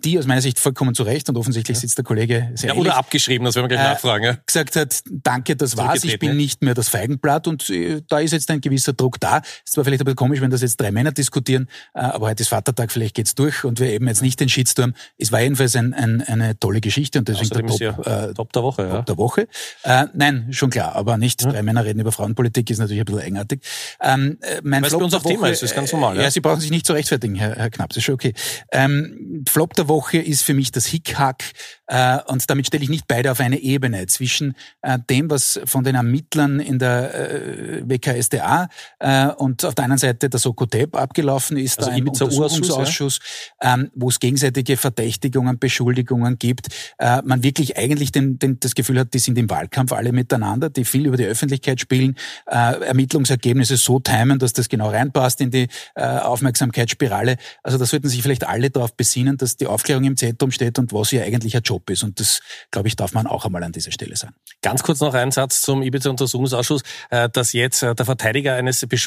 die 0.04 0.20
aus 0.20 0.28
meiner 0.28 0.42
Sicht 0.42 0.60
vollkommen 0.60 0.94
zu 0.94 1.04
Recht 1.04 1.30
und 1.30 1.38
offensichtlich 1.38 1.80
sitzt 1.80 1.98
der 1.98 2.04
Kollege 2.04 2.52
sehr 2.56 2.74
ja, 2.74 2.76
Oder 2.76 2.98
abgeschrieben, 2.98 3.46
das 3.46 3.56
werden 3.56 3.70
wir 3.70 3.78
gleich 3.78 3.88
nachfragen. 3.88 4.26
Ja. 4.26 4.38
Gesagt 4.46 4.76
hat, 4.76 5.02
danke, 5.10 5.56
das 5.56 5.78
war's, 5.78 6.04
ich 6.04 6.20
bin 6.20 6.36
nicht 6.36 6.62
mehr 6.62 6.74
das 6.74 6.90
Feigenblatt 6.90 7.48
und 7.48 7.72
da 8.10 8.20
ist 8.20 8.32
jetzt 8.32 8.50
ein 8.52 8.62
gewisser 8.62 8.94
Druck 8.94 9.21
da. 9.24 9.38
Ist 9.38 9.74
zwar 9.74 9.86
vielleicht 9.86 10.02
ein 10.02 10.06
bisschen 10.06 10.16
komisch, 10.16 10.42
wenn 10.42 10.52
das 10.52 10.62
jetzt 10.62 10.80
drei 10.80 10.92
Männer 10.92 11.12
diskutieren, 11.12 11.68
äh, 11.94 12.00
aber 12.00 12.28
heute 12.28 12.42
ist 12.42 12.50
Vatertag, 12.50 12.92
vielleicht 12.92 13.16
geht's 13.16 13.36
durch 13.36 13.64
und 13.64 13.80
wir 13.80 13.90
eben 13.90 14.08
jetzt 14.08 14.22
nicht 14.22 14.40
den 14.40 14.50
Shitstorm. 14.50 14.94
Es 15.18 15.32
war 15.32 15.42
jedenfalls 15.42 15.76
ein, 15.76 15.94
ein, 15.94 16.22
eine 16.22 16.58
tolle 16.60 16.82
Geschichte 16.82 17.20
und 17.20 17.28
deswegen 17.28 17.50
der 17.50 17.66
Top, 17.66 17.80
ja 18.06 18.30
äh, 18.30 18.34
Top 18.34 18.54
der 18.54 18.64
Woche. 18.64 18.84
Top 18.84 18.94
ja. 18.94 19.02
der 19.02 19.18
Woche. 19.18 19.48
Äh, 19.84 20.06
nein, 20.14 20.48
schon 20.52 20.70
klar, 20.70 20.96
aber 20.96 21.18
nicht 21.18 21.44
ja. 21.44 21.52
drei 21.52 21.64
Männer 21.64 21.86
reden 21.86 22.00
über 22.00 22.12
Frauenpolitik, 22.12 22.70
ist 22.70 22.80
natürlich 22.80 23.02
ein 23.02 23.06
bisschen 23.06 23.22
eigenartig. 23.22 23.62
Ähm, 24.02 24.38
äh, 24.42 24.62
mein 24.64 24.84
Weil 24.84 24.90
Flop 24.90 25.02
bei 25.02 25.06
uns 25.06 25.14
auf 25.14 25.24
Thema 25.24 25.50
ist, 25.50 25.64
ist 25.64 25.76
ganz 25.76 25.92
normal. 25.92 26.18
Ja. 26.18 26.24
ja, 26.24 26.32
Sie 26.32 26.42
brauchen 26.42 26.60
sich 26.60 26.72
nicht 26.72 26.86
zu 26.86 26.94
rechtfertigen, 26.94 27.36
Herr, 27.36 27.56
Herr 27.56 27.70
Knapp, 27.70 27.90
das 27.90 27.98
ist 27.98 28.04
schon 28.06 28.16
okay. 28.16 28.34
Ähm, 28.72 29.44
Flop 29.48 29.74
der 29.76 29.88
Woche 29.88 30.18
ist 30.18 30.44
für 30.44 30.54
mich 30.54 30.72
das 30.72 30.86
Hickhack 30.86 31.44
äh, 31.88 32.20
und 32.28 32.50
damit 32.50 32.68
stelle 32.68 32.84
ich 32.84 32.90
nicht 32.90 33.08
beide 33.08 33.32
auf 33.32 33.40
eine 33.40 33.60
Ebene 33.60 34.08
zwischen 34.08 34.56
äh, 34.82 34.98
dem, 35.10 35.30
was 35.30 35.60
von 35.66 35.84
den 35.84 35.96
Ermittlern 35.96 36.60
in 36.60 36.80
der 36.80 37.14
äh, 37.14 37.90
WKSDA 37.90 38.70
äh, 39.00 39.11
und 39.38 39.66
auf 39.66 39.76
der 39.76 39.86
einen 39.86 39.98
Seite 39.98 40.30
der 40.30 40.40
Sokotep 40.40 40.96
abgelaufen 40.96 41.58
ist, 41.58 41.80
also 41.80 41.90
da 41.90 41.96
ein 41.96 42.08
Untersuchungsausschuss, 42.08 43.20
ja. 43.62 43.76
ähm, 43.76 43.92
wo 43.96 44.10
es 44.10 44.20
gegenseitige 44.20 44.78
Verdächtigungen, 44.78 45.60
Beschuldigungen 45.60 46.38
gibt. 46.38 46.68
Äh, 46.98 47.22
man 47.24 47.44
wirklich 47.44 47.78
eigentlich 47.78 48.12
den, 48.12 48.40
den, 48.40 48.60
das 48.60 48.76
Gefühl 48.76 49.00
hat, 49.00 49.14
die 49.14 49.20
sind 49.20 49.38
im 49.38 49.50
Wahlkampf 49.50 49.92
alle 49.92 50.12
miteinander, 50.12 50.70
die 50.70 50.86
viel 50.86 51.06
über 51.06 51.18
die 51.18 51.26
Öffentlichkeit 51.26 51.80
spielen, 51.80 52.16
äh, 52.48 52.82
Ermittlungsergebnisse 52.86 53.78
so 53.78 54.00
timen, 54.00 54.40
dass 54.40 54.54
das 54.54 54.70
genau 54.70 54.90
reinpasst 54.90 55.42
in 55.42 55.52
die 55.52 55.68
äh, 55.96 56.04
Aufmerksamkeitsspirale. 56.04 57.38
Also 57.64 57.78
da 57.78 57.86
sollten 57.86 58.10
sich 58.10 58.22
vielleicht 58.22 58.48
alle 58.48 58.70
darauf 58.70 58.96
besinnen, 58.96 59.38
dass 59.38 59.58
die 59.58 59.68
Aufklärung 59.68 60.04
im 60.04 60.18
Zentrum 60.18 60.52
steht 60.52 60.80
und 60.80 60.94
was 60.94 61.10
hier 61.10 61.24
eigentlich 61.24 61.56
ein 61.56 61.64
Job 61.64 61.90
ist. 61.90 62.04
Und 62.04 62.20
das, 62.20 62.42
glaube 62.72 62.88
ich, 62.88 62.96
darf 62.96 63.14
man 63.14 63.28
auch 63.28 63.46
einmal 63.46 63.64
an 63.64 63.72
dieser 63.72 63.92
Stelle 63.92 64.16
sagen. 64.16 64.36
Ganz 64.62 64.84
kurz 64.84 65.00
noch 65.00 65.14
ein 65.14 65.32
Satz 65.32 65.62
zum 65.62 65.82
Ibiza-Untersuchungsausschuss, 65.82 66.82
äh, 67.10 67.30
dass 67.30 67.54
jetzt 67.54 67.84
äh, 67.84 67.96
der 67.96 68.06
Verteidiger 68.06 68.56
eines 68.56 68.86
Beschuldigten 68.86 69.01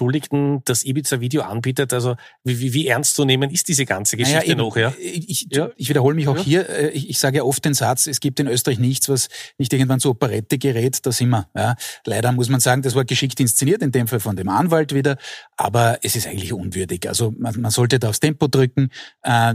das 0.65 0.85
Ibiza-Video 0.85 1.43
anbietet. 1.43 1.93
Also 1.93 2.17
wie, 2.43 2.73
wie, 2.73 2.87
ernst 2.87 3.15
zu 3.15 3.25
nehmen 3.25 3.51
ist 3.51 3.69
diese 3.69 3.85
ganze 3.85 4.17
Geschichte 4.17 4.41
naja, 4.41 4.51
eben, 4.51 4.59
noch? 4.59 4.77
Ja? 4.77 4.93
Ich, 4.99 5.49
ja? 5.51 5.71
ich 5.77 5.89
wiederhole 5.89 6.15
mich 6.15 6.29
auch 6.29 6.37
ja. 6.37 6.43
hier. 6.43 6.69
Äh, 6.69 6.91
ich, 6.91 7.11
ich 7.11 7.19
sage 7.19 7.39
ja 7.39 7.43
oft 7.45 7.65
den 7.65 7.75
Satz, 7.75 8.07
es 8.07 8.21
gibt 8.21 8.41
in 8.41 8.47
Österreich 8.47 8.79
nichts, 8.79 9.09
was 9.09 9.29
nicht 9.59 9.73
irgendwann 9.73 10.01
zu 10.01 10.11
Operette 10.11 10.59
gerät. 10.59 11.05
Da 11.05 11.13
sind 11.13 11.31
wir. 11.31 11.49
Ja. 11.57 11.77
Leider 12.07 12.33
muss 12.33 12.49
man 12.49 12.61
sagen, 12.61 12.83
das 12.83 12.95
war 12.95 13.05
geschickt 13.05 13.41
inszeniert, 13.41 13.83
in 13.83 13.93
dem 13.93 14.07
Fall 14.07 14.21
von 14.21 14.37
dem 14.37 14.49
Anwalt 14.49 14.95
wieder. 14.95 15.17
Aber 15.57 15.99
es 16.03 16.17
ist 16.17 16.27
eigentlich 16.27 16.53
unwürdig. 16.53 17.09
Also 17.09 17.33
man, 17.39 17.61
man 17.61 17.71
sollte 17.71 17.99
da 17.99 18.09
aufs 18.09 18.21
Tempo 18.21 18.49
drücken. 18.49 18.91
Äh, 19.23 19.55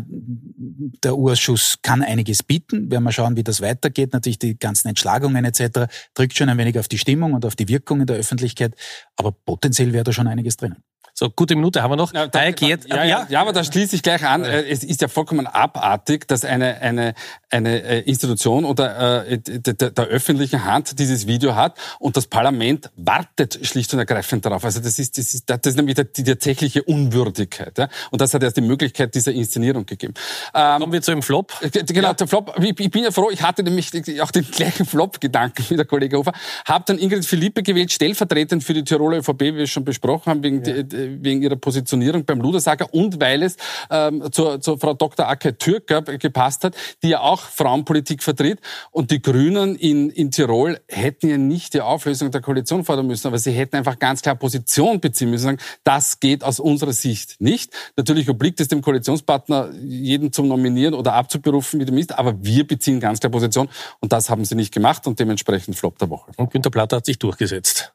der 1.03 1.17
U-Ausschuss 1.17 1.79
kann 1.81 2.01
einiges 2.01 2.43
bieten. 2.43 2.91
Werden 2.91 3.03
wir 3.03 3.11
schauen, 3.11 3.35
wie 3.35 3.43
das 3.43 3.61
weitergeht. 3.61 4.13
Natürlich 4.13 4.39
die 4.39 4.57
ganzen 4.57 4.87
Entschlagungen 4.89 5.45
etc. 5.45 5.91
drückt 6.13 6.37
schon 6.37 6.49
ein 6.49 6.57
wenig 6.57 6.77
auf 6.79 6.87
die 6.87 6.97
Stimmung 6.97 7.33
und 7.33 7.45
auf 7.45 7.55
die 7.55 7.67
Wirkung 7.67 8.01
in 8.01 8.07
der 8.07 8.17
Öffentlichkeit. 8.17 8.75
Aber 9.15 9.31
potenziell 9.31 9.93
wäre 9.93 10.03
da 10.03 10.13
schon 10.13 10.18
einiges 10.27 10.57
drinnen. 10.57 10.83
So, 11.19 11.29
gute 11.29 11.53
Minute 11.57 11.83
haben 11.83 11.91
wir 11.91 11.97
noch. 11.97 12.13
Ja, 12.13 12.27
da, 12.27 12.39
erklärt, 12.39 12.87
ja, 12.87 13.03
ja, 13.03 13.27
ja, 13.27 13.41
aber 13.41 13.51
da 13.51 13.61
schließe 13.61 13.93
ich 13.93 14.03
gleich 14.03 14.23
an. 14.25 14.45
Äh, 14.45 14.69
es 14.69 14.85
ist 14.85 15.01
ja 15.01 15.09
vollkommen 15.09 15.47
abartig, 15.47 16.25
dass 16.29 16.45
eine, 16.45 16.79
eine, 16.79 17.13
eine 17.49 17.83
äh, 17.83 17.99
Institution 18.09 18.63
oder 18.63 19.27
äh, 19.27 19.37
der, 19.37 19.73
der 19.73 20.05
öffentlichen 20.05 20.63
Hand 20.63 20.97
dieses 20.97 21.27
Video 21.27 21.55
hat 21.55 21.77
und 21.99 22.15
das 22.15 22.25
Parlament 22.27 22.89
wartet 22.95 23.59
schlicht 23.63 23.91
und 23.91 23.99
ergreifend 23.99 24.45
darauf. 24.45 24.63
Also 24.63 24.79
das 24.79 24.97
ist, 24.97 25.17
das 25.17 25.33
ist, 25.33 25.49
das 25.49 25.59
ist 25.65 25.75
nämlich 25.75 25.97
die 26.15 26.23
tatsächliche 26.23 26.83
Unwürdigkeit. 26.83 27.77
Ja? 27.77 27.89
Und 28.11 28.21
das 28.21 28.33
hat 28.33 28.41
erst 28.41 28.55
die 28.55 28.61
Möglichkeit 28.61 29.13
dieser 29.13 29.33
Inszenierung 29.33 29.85
gegeben. 29.85 30.13
Ähm, 30.53 30.79
Kommen 30.79 30.93
wir 30.93 31.01
zu 31.01 31.11
dem 31.11 31.21
Flop. 31.21 31.51
Genau, 31.59 32.07
ja. 32.07 32.13
der 32.13 32.27
Flop. 32.29 32.55
Ich, 32.63 32.79
ich 32.79 32.91
bin 32.91 33.03
ja 33.03 33.11
froh, 33.11 33.29
ich 33.29 33.41
hatte 33.41 33.61
nämlich 33.61 33.91
auch 34.21 34.31
den 34.31 34.49
gleichen 34.49 34.85
Flop-Gedanken 34.85 35.65
wie 35.67 35.75
der 35.75 35.85
Kollege 35.85 36.15
Hofer. 36.15 36.31
Habe 36.65 36.85
dann 36.87 36.97
Ingrid 36.97 37.25
Philippe 37.25 37.61
gewählt, 37.61 37.91
stellvertretend 37.91 38.63
für 38.63 38.73
die 38.73 38.85
Tiroler 38.85 39.17
ÖVP, 39.17 39.41
wie 39.41 39.55
wir 39.55 39.67
schon 39.67 39.83
besprochen 39.83 40.29
haben, 40.29 40.43
wegen, 40.43 40.63
ja. 40.63 40.83
die, 40.83 41.08
wegen 41.21 41.41
ihrer 41.41 41.55
Positionierung 41.55 42.25
beim 42.25 42.41
Ludersager 42.41 42.93
und 42.93 43.19
weil 43.19 43.43
es 43.43 43.57
ähm, 43.89 44.23
zur, 44.31 44.61
zur 44.61 44.79
Frau 44.79 44.93
Dr. 44.93 45.27
Ake 45.27 45.57
Türker 45.57 46.01
gepasst 46.01 46.63
hat, 46.63 46.75
die 47.03 47.09
ja 47.09 47.21
auch 47.21 47.41
Frauenpolitik 47.41 48.23
vertritt. 48.23 48.59
Und 48.91 49.11
die 49.11 49.21
Grünen 49.21 49.75
in, 49.75 50.09
in 50.09 50.31
Tirol 50.31 50.79
hätten 50.87 51.29
ja 51.29 51.37
nicht 51.37 51.73
die 51.73 51.81
Auflösung 51.81 52.31
der 52.31 52.41
Koalition 52.41 52.83
fordern 52.83 53.07
müssen, 53.07 53.27
aber 53.27 53.37
sie 53.37 53.51
hätten 53.51 53.75
einfach 53.75 53.99
ganz 53.99 54.21
klar 54.21 54.35
Position 54.35 54.99
beziehen 54.99 55.29
müssen, 55.29 55.43
sagen, 55.43 55.57
das 55.83 56.19
geht 56.19 56.43
aus 56.43 56.59
unserer 56.59 56.93
Sicht 56.93 57.39
nicht. 57.39 57.73
Natürlich 57.97 58.29
obliegt 58.29 58.59
es 58.59 58.67
dem 58.67 58.81
Koalitionspartner, 58.81 59.71
jeden 59.81 60.31
zum 60.31 60.47
Nominieren 60.47 60.93
oder 60.93 61.13
abzuberufen, 61.13 61.79
wie 61.79 61.85
dem 61.85 61.97
ist, 61.97 62.17
aber 62.17 62.43
wir 62.43 62.65
beziehen 62.65 62.99
ganz 62.99 63.19
klar 63.19 63.31
Position 63.31 63.69
und 63.99 64.11
das 64.13 64.29
haben 64.29 64.45
sie 64.45 64.55
nicht 64.55 64.73
gemacht 64.73 65.07
und 65.07 65.19
dementsprechend 65.19 65.75
Flop 65.75 65.97
der 65.99 66.09
Woche. 66.09 66.31
Und 66.37 66.51
Günter 66.51 66.69
Platter 66.69 66.97
hat 66.97 67.05
sich 67.05 67.19
durchgesetzt. 67.19 67.93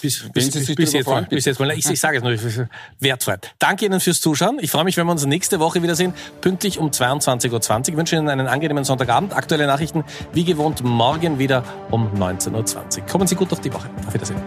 Bis, 0.00 0.28
bis, 0.32 0.50
bis, 0.50 0.74
bis, 0.74 0.92
jetzt 0.92 1.06
mal, 1.06 1.22
bis 1.24 1.44
jetzt 1.44 1.58
mal. 1.58 1.70
Ich, 1.72 1.88
ich 1.88 2.00
sage 2.00 2.18
es 2.18 2.22
nur, 2.22 2.68
wertfrei. 3.00 3.36
Danke 3.58 3.86
Ihnen 3.86 4.00
fürs 4.00 4.20
Zuschauen. 4.20 4.58
Ich 4.60 4.70
freue 4.70 4.84
mich, 4.84 4.96
wenn 4.96 5.06
wir 5.06 5.12
uns 5.12 5.24
nächste 5.26 5.60
Woche 5.60 5.82
wiedersehen, 5.82 6.12
pünktlich 6.40 6.78
um 6.78 6.90
22.20 6.90 7.52
Uhr. 7.52 7.88
Ich 7.88 7.96
wünsche 7.96 8.16
Ihnen 8.16 8.28
einen 8.28 8.46
angenehmen 8.46 8.84
Sonntagabend. 8.84 9.34
Aktuelle 9.34 9.66
Nachrichten, 9.66 10.04
wie 10.32 10.44
gewohnt, 10.44 10.82
morgen 10.82 11.38
wieder 11.38 11.64
um 11.90 12.12
19.20 12.14 13.00
Uhr. 13.00 13.06
Kommen 13.06 13.26
Sie 13.26 13.34
gut 13.34 13.50
durch 13.50 13.60
die 13.60 13.72
Woche. 13.72 13.88
Auf 14.06 14.14
Wiedersehen. 14.14 14.40